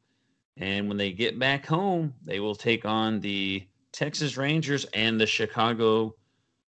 And 0.58 0.86
when 0.86 0.98
they 0.98 1.12
get 1.12 1.38
back 1.38 1.64
home, 1.64 2.12
they 2.22 2.38
will 2.38 2.54
take 2.54 2.84
on 2.84 3.20
the 3.20 3.66
Texas 3.92 4.36
Rangers 4.36 4.84
and 4.92 5.18
the 5.18 5.26
Chicago 5.26 6.14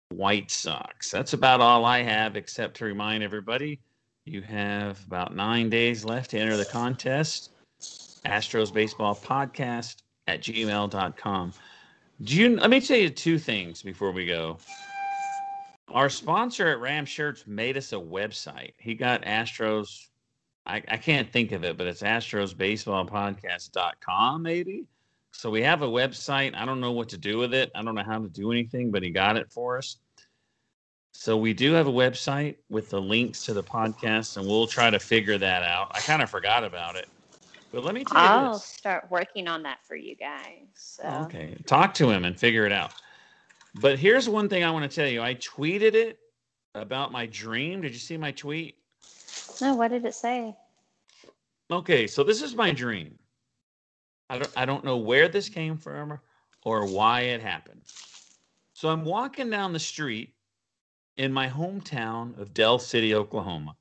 White 0.10 0.52
Sox. 0.52 1.10
That's 1.10 1.34
about 1.34 1.60
all 1.60 1.86
I 1.86 2.04
have, 2.04 2.36
except 2.36 2.78
to 2.78 2.86
remind 2.86 3.24
everybody 3.24 3.80
you 4.26 4.44
have 4.44 5.04
about 5.08 5.36
nine 5.36 5.72
days 5.72 6.06
left 6.06 6.30
to 6.32 6.38
enter 6.38 6.56
the 6.56 6.66
contest. 6.66 7.50
Astros 8.28 8.72
Baseball 8.72 9.16
Podcast 9.16 10.04
at 10.28 10.42
gmail.com. 10.42 11.54
Do 12.22 12.36
you, 12.36 12.58
let 12.58 12.70
me 12.70 12.80
tell 12.80 12.98
you 12.98 13.10
two 13.10 13.40
things 13.40 13.82
before 13.82 14.12
we 14.12 14.28
go. 14.28 14.60
Our 15.90 16.10
sponsor 16.10 16.68
at 16.68 16.80
Ram 16.80 17.06
Shirts 17.06 17.46
made 17.48 17.78
us 17.78 17.94
a 17.94 17.98
website. 17.98 18.74
He 18.78 18.96
got 18.96 19.24
Astros. 19.24 20.08
I, 20.66 20.82
I 20.88 20.98
can't 20.98 21.32
think 21.32 21.52
of 21.52 21.64
it, 21.64 21.78
but 21.78 21.88
it's 21.88 22.02
astrosbaseballpodcast.com, 22.02 24.42
maybe. 24.42 24.86
So 25.32 25.50
we 25.50 25.62
have 25.64 25.82
a 25.82 25.88
website. 25.88 26.56
I 26.56 26.66
don't 26.66 26.80
know 26.80 26.92
what 26.92 27.10
to 27.10 27.18
do 27.18 27.38
with 27.38 27.54
it. 27.54 27.72
I 27.76 27.84
don't 27.84 27.96
know 27.96 28.04
how 28.04 28.20
to 28.20 28.30
do 28.30 28.52
anything, 28.52 28.92
but 28.92 29.04
he 29.04 29.10
got 29.10 29.38
it 29.38 29.52
for 29.52 29.78
us. 29.78 29.98
So 31.14 31.38
we 31.38 31.54
do 31.54 31.74
have 31.74 31.88
a 31.88 31.92
website 31.92 32.58
with 32.70 32.90
the 32.90 33.02
links 33.02 33.46
to 33.46 33.54
the 33.54 33.64
podcast, 33.64 34.38
and 34.38 34.48
we'll 34.48 34.68
try 34.68 34.90
to 34.90 35.00
figure 35.00 35.38
that 35.38 35.64
out. 35.64 35.92
I 35.92 36.00
kind 36.00 36.22
of 36.22 36.30
forgot 36.30 36.64
about 36.64 36.96
it. 36.96 37.08
But 37.72 37.84
let 37.84 37.96
me 37.96 38.04
tell 38.04 38.22
you 38.22 38.28
I'll 38.28 38.54
this. 38.54 38.66
start 38.66 39.08
working 39.10 39.48
on 39.48 39.64
that 39.64 39.80
for 39.84 39.96
you 39.96 40.16
guys. 40.16 40.68
So. 40.74 41.04
Okay. 41.26 41.58
Talk 41.66 41.94
to 41.96 42.10
him 42.10 42.26
and 42.26 42.38
figure 42.38 42.66
it 42.66 42.72
out. 42.72 42.92
But 43.76 44.00
here's 44.00 44.28
one 44.28 44.50
thing 44.50 44.64
I 44.64 44.72
want 44.72 44.90
to 44.90 44.96
tell 44.96 45.08
you. 45.08 45.22
I 45.22 45.36
tweeted 45.36 45.94
it 45.94 46.20
about 46.76 47.12
my 47.12 47.26
dream. 47.26 47.82
Did 47.82 47.94
you 47.94 48.00
see 48.00 48.18
my 48.18 48.32
tweet? 48.32 48.76
No, 49.62 49.76
what 49.76 49.90
did 49.90 50.06
it 50.06 50.16
say? 50.16 50.56
Okay, 51.70 52.08
so 52.08 52.24
this 52.24 52.42
is 52.42 52.56
my 52.56 52.72
dream. 52.72 53.18
I 54.30 54.40
don't 54.40 54.52
I 54.58 54.66
don't 54.66 54.86
know 54.86 54.98
where 54.98 55.28
this 55.28 55.50
came 55.50 55.78
from 55.78 56.20
or 56.64 56.86
why 56.86 57.22
it 57.22 57.42
happened. 57.42 57.82
So 58.74 58.90
I'm 58.90 59.06
walking 59.06 59.50
down 59.50 59.74
the 59.74 59.80
street 59.80 60.34
in 61.18 61.32
my 61.32 61.48
hometown 61.48 62.38
of 62.40 62.54
Del 62.54 62.80
City, 62.80 63.14
Oklahoma, 63.14 63.76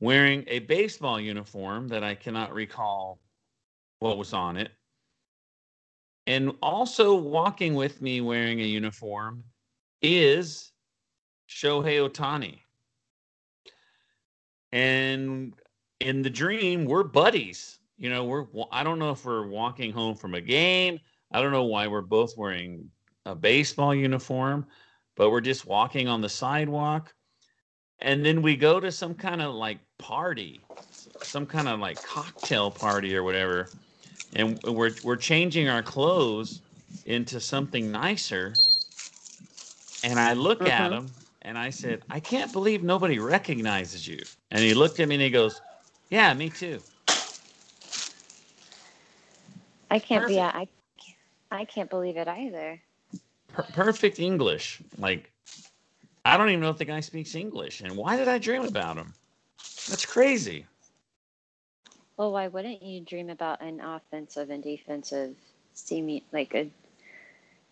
wearing 0.00 0.44
a 0.46 0.60
baseball 0.60 1.20
uniform 1.20 1.88
that 1.88 2.02
I 2.02 2.14
cannot 2.14 2.52
recall 2.52 3.20
what 4.00 4.18
was 4.18 4.32
on 4.32 4.56
it. 4.56 4.72
And 6.26 6.52
also 6.62 7.14
walking 7.14 7.74
with 7.74 8.00
me 8.00 8.20
wearing 8.20 8.60
a 8.60 8.64
uniform 8.64 9.44
is 10.00 10.72
Shohei 11.48 12.08
Ohtani. 12.08 12.60
And 14.72 15.54
in 16.00 16.22
the 16.22 16.30
dream, 16.30 16.84
we're 16.84 17.04
buddies. 17.04 17.78
You 17.96 18.10
know, 18.10 18.24
we're 18.24 18.46
I 18.72 18.82
don't 18.82 18.98
know 18.98 19.10
if 19.10 19.24
we're 19.24 19.46
walking 19.46 19.92
home 19.92 20.16
from 20.16 20.34
a 20.34 20.40
game. 20.40 20.98
I 21.32 21.40
don't 21.40 21.52
know 21.52 21.64
why 21.64 21.86
we're 21.86 22.00
both 22.00 22.36
wearing 22.36 22.90
a 23.26 23.34
baseball 23.34 23.94
uniform, 23.94 24.66
but 25.16 25.30
we're 25.30 25.40
just 25.40 25.66
walking 25.66 26.08
on 26.08 26.20
the 26.20 26.28
sidewalk. 26.28 27.14
And 28.00 28.24
then 28.24 28.42
we 28.42 28.56
go 28.56 28.80
to 28.80 28.90
some 28.90 29.14
kind 29.14 29.40
of 29.40 29.54
like 29.54 29.78
party, 29.98 30.60
some 31.22 31.46
kind 31.46 31.68
of 31.68 31.80
like 31.80 32.02
cocktail 32.02 32.70
party 32.70 33.16
or 33.16 33.22
whatever. 33.22 33.68
And 34.32 34.60
we're 34.62 34.96
we're 35.02 35.16
changing 35.16 35.68
our 35.68 35.82
clothes 35.82 36.62
into 37.04 37.40
something 37.40 37.90
nicer. 37.90 38.62
And 40.04 40.20
I 40.20 40.34
look 40.34 40.66
at 40.66 40.92
Mhm. 40.92 40.92
him 40.92 41.14
and 41.42 41.58
I 41.58 41.70
said, 41.70 42.04
I 42.08 42.20
can't 42.20 42.52
believe 42.52 42.82
nobody 42.82 43.18
recognizes 43.18 44.06
you. 44.06 44.26
And 44.50 44.62
he 44.62 44.74
looked 44.74 45.00
at 45.00 45.08
me 45.08 45.16
and 45.16 45.22
he 45.22 45.30
goes, 45.30 45.62
Yeah, 46.10 46.32
me 46.34 46.50
too. 46.50 46.84
I 49.90 49.98
can't 49.98 50.26
be. 50.26 50.40
Perfect. 50.40 50.40
I, 50.40 50.68
I 51.50 51.64
can't 51.64 51.90
believe 51.90 52.16
it 52.16 52.28
either. 52.28 52.82
Per- 53.48 53.62
perfect 53.72 54.18
English. 54.18 54.82
Like, 54.98 55.32
I 56.24 56.36
don't 56.36 56.50
even 56.50 56.60
know 56.60 56.70
if 56.70 56.78
the 56.78 56.84
guy 56.84 57.00
speaks 57.00 57.34
English. 57.34 57.80
And 57.80 57.96
why 57.96 58.16
did 58.16 58.28
I 58.28 58.38
dream 58.38 58.64
about 58.64 58.98
him? 58.98 59.14
That's 59.86 60.06
crazy. 60.06 60.66
Well, 62.16 62.32
why 62.32 62.48
wouldn't 62.48 62.82
you 62.82 63.00
dream 63.00 63.30
about 63.30 63.60
an 63.60 63.80
offensive 63.80 64.50
and 64.50 64.62
defensive 64.62 65.34
seeming 65.72 66.22
like 66.32 66.54
a? 66.54 66.70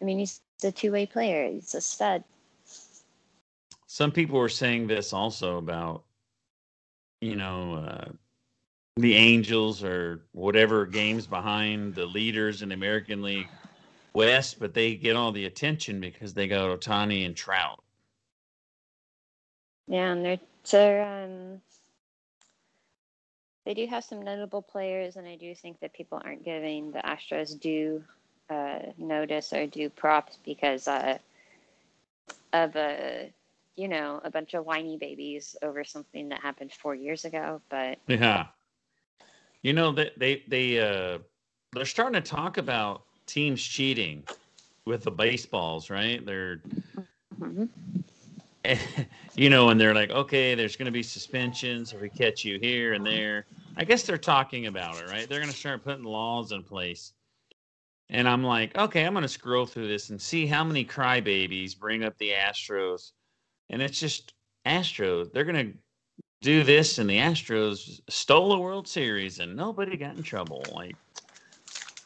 I 0.00 0.04
mean, 0.04 0.18
he's 0.18 0.40
a 0.64 0.72
two-way 0.72 1.06
player. 1.06 1.48
He's 1.48 1.74
a 1.74 1.80
stud. 1.80 2.24
Some 3.86 4.10
people 4.10 4.38
were 4.38 4.48
saying 4.48 4.86
this 4.86 5.12
also 5.12 5.58
about, 5.58 6.02
you 7.20 7.36
know, 7.36 7.74
uh, 7.74 8.08
the 8.96 9.14
Angels 9.14 9.84
or 9.84 10.22
whatever 10.32 10.86
games 10.86 11.26
behind 11.26 11.94
the 11.94 12.06
leaders 12.06 12.62
in 12.62 12.70
the 12.70 12.74
American 12.74 13.22
League 13.22 13.48
West, 14.14 14.58
but 14.58 14.74
they 14.74 14.96
get 14.96 15.16
all 15.16 15.32
the 15.32 15.46
attention 15.46 16.00
because 16.00 16.34
they 16.34 16.48
got 16.48 16.68
Ohtani 16.68 17.24
and 17.24 17.36
Trout. 17.36 17.82
Yeah, 19.86 20.12
and 20.12 20.24
they're 20.24 20.40
they're 20.70 21.24
um 21.24 21.60
they 23.64 23.74
do 23.74 23.86
have 23.86 24.04
some 24.04 24.22
notable 24.22 24.62
players, 24.62 25.16
and 25.16 25.26
I 25.26 25.36
do 25.36 25.54
think 25.54 25.80
that 25.80 25.92
people 25.92 26.20
aren't 26.24 26.44
giving 26.44 26.90
the 26.90 26.98
Astros 27.00 27.58
due 27.58 28.02
uh, 28.50 28.78
notice 28.98 29.52
or 29.52 29.66
due 29.66 29.88
props 29.88 30.38
because 30.44 30.88
uh, 30.88 31.18
of 32.52 32.76
a 32.76 33.32
you 33.76 33.88
know 33.88 34.20
a 34.24 34.30
bunch 34.30 34.54
of 34.54 34.66
whiny 34.66 34.96
babies 34.96 35.56
over 35.62 35.84
something 35.84 36.28
that 36.28 36.40
happened 36.40 36.72
four 36.72 36.94
years 36.94 37.24
ago. 37.24 37.60
But 37.68 37.98
yeah, 38.08 38.46
you 39.62 39.72
know 39.72 39.92
that 39.92 40.18
they 40.18 40.42
they 40.48 40.80
uh, 40.80 41.18
they're 41.72 41.84
starting 41.84 42.20
to 42.20 42.28
talk 42.28 42.58
about 42.58 43.04
teams 43.26 43.62
cheating 43.62 44.24
with 44.84 45.04
the 45.04 45.10
baseballs, 45.10 45.88
right? 45.88 46.24
They're 46.26 46.60
mm-hmm. 47.40 47.64
you 49.34 49.50
know, 49.50 49.70
and 49.70 49.80
they're 49.80 49.94
like, 49.94 50.10
okay, 50.10 50.54
there's 50.54 50.76
going 50.76 50.86
to 50.86 50.92
be 50.92 51.02
suspensions 51.02 51.92
if 51.92 52.00
we 52.00 52.08
catch 52.08 52.44
you 52.44 52.58
here 52.60 52.92
and 52.92 53.04
there. 53.04 53.46
I 53.76 53.84
guess 53.84 54.02
they're 54.02 54.18
talking 54.18 54.66
about 54.66 54.96
it, 55.02 55.08
right? 55.08 55.28
They're 55.28 55.40
going 55.40 55.50
to 55.50 55.56
start 55.56 55.84
putting 55.84 56.04
laws 56.04 56.52
in 56.52 56.62
place. 56.62 57.12
And 58.10 58.28
I'm 58.28 58.44
like, 58.44 58.76
okay, 58.76 59.04
I'm 59.04 59.14
going 59.14 59.22
to 59.22 59.28
scroll 59.28 59.66
through 59.66 59.88
this 59.88 60.10
and 60.10 60.20
see 60.20 60.46
how 60.46 60.62
many 60.62 60.84
crybabies 60.84 61.78
bring 61.78 62.04
up 62.04 62.16
the 62.18 62.30
Astros. 62.30 63.12
And 63.70 63.80
it's 63.80 63.98
just 63.98 64.34
Astros. 64.66 65.32
They're 65.32 65.44
going 65.44 65.72
to 65.72 65.78
do 66.42 66.62
this, 66.62 66.98
and 66.98 67.08
the 67.08 67.18
Astros 67.18 68.00
stole 68.10 68.52
a 68.52 68.60
World 68.60 68.86
Series, 68.86 69.38
and 69.38 69.56
nobody 69.56 69.96
got 69.96 70.16
in 70.16 70.22
trouble. 70.22 70.62
Like, 70.72 70.96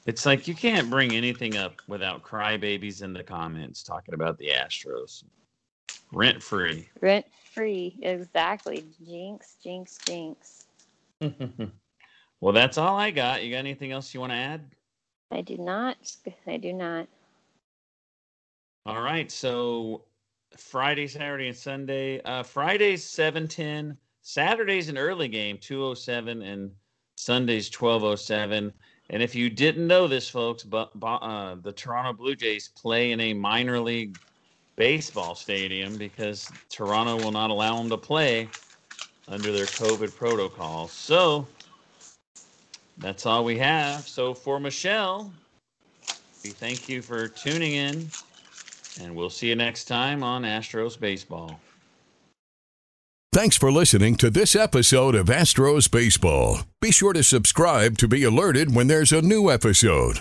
it's 0.06 0.24
like 0.24 0.46
you 0.46 0.54
can't 0.54 0.88
bring 0.88 1.12
anything 1.12 1.56
up 1.56 1.82
without 1.88 2.22
crybabies 2.22 3.02
in 3.02 3.12
the 3.12 3.24
comments 3.24 3.82
talking 3.82 4.14
about 4.14 4.38
the 4.38 4.50
Astros. 4.50 5.24
Rent 6.12 6.42
free. 6.42 6.88
Rent 7.00 7.26
free. 7.52 7.96
Exactly. 8.02 8.84
Jinx, 9.04 9.56
jinx, 9.62 9.98
jinx. 10.06 10.66
well, 12.40 12.52
that's 12.52 12.78
all 12.78 12.96
I 12.96 13.10
got. 13.10 13.44
You 13.44 13.52
got 13.52 13.58
anything 13.58 13.92
else 13.92 14.12
you 14.14 14.20
want 14.20 14.32
to 14.32 14.36
add? 14.36 14.60
I 15.30 15.40
do 15.40 15.56
not. 15.56 15.96
I 16.46 16.56
do 16.56 16.72
not. 16.72 17.08
All 18.84 19.00
right. 19.00 19.30
So 19.30 20.04
Friday, 20.56 21.06
Saturday, 21.06 21.48
and 21.48 21.56
Sunday. 21.56 22.20
Uh, 22.22 22.42
Friday's 22.42 23.04
710. 23.04 23.96
Saturday's 24.22 24.88
an 24.88 24.98
early 24.98 25.28
game, 25.28 25.58
207, 25.58 26.42
and 26.42 26.70
Sunday's 27.16 27.68
1207. 27.68 28.72
And 29.10 29.22
if 29.22 29.34
you 29.34 29.48
didn't 29.48 29.86
know 29.86 30.08
this, 30.08 30.28
folks, 30.28 30.64
but 30.64 30.90
uh, 31.00 31.56
the 31.62 31.72
Toronto 31.72 32.12
Blue 32.12 32.34
Jays 32.34 32.68
play 32.76 33.12
in 33.12 33.20
a 33.20 33.34
minor 33.34 33.78
league 33.78 34.18
baseball 34.76 35.34
stadium 35.34 35.96
because 35.96 36.50
Toronto 36.68 37.16
will 37.16 37.32
not 37.32 37.50
allow 37.50 37.76
them 37.78 37.88
to 37.90 37.96
play 37.96 38.48
under 39.28 39.50
their 39.50 39.66
COVID 39.66 40.14
protocol. 40.14 40.86
So 40.88 41.46
that's 42.98 43.26
all 43.26 43.44
we 43.44 43.58
have. 43.58 44.06
So 44.06 44.34
for 44.34 44.60
Michelle, 44.60 45.32
we 46.44 46.50
thank 46.50 46.88
you 46.88 47.02
for 47.02 47.26
tuning 47.28 47.72
in, 47.72 48.08
and 49.00 49.14
we'll 49.14 49.30
see 49.30 49.48
you 49.48 49.56
next 49.56 49.84
time 49.84 50.22
on 50.22 50.42
Astros 50.42 50.98
Baseball. 50.98 51.58
Thanks 53.32 53.56
for 53.56 53.70
listening 53.70 54.14
to 54.16 54.30
this 54.30 54.56
episode 54.56 55.14
of 55.14 55.26
Astros 55.26 55.90
Baseball. 55.90 56.60
Be 56.80 56.90
sure 56.90 57.12
to 57.12 57.22
subscribe 57.22 57.98
to 57.98 58.08
be 58.08 58.22
alerted 58.22 58.74
when 58.74 58.86
there's 58.86 59.12
a 59.12 59.20
new 59.20 59.50
episode. 59.50 60.20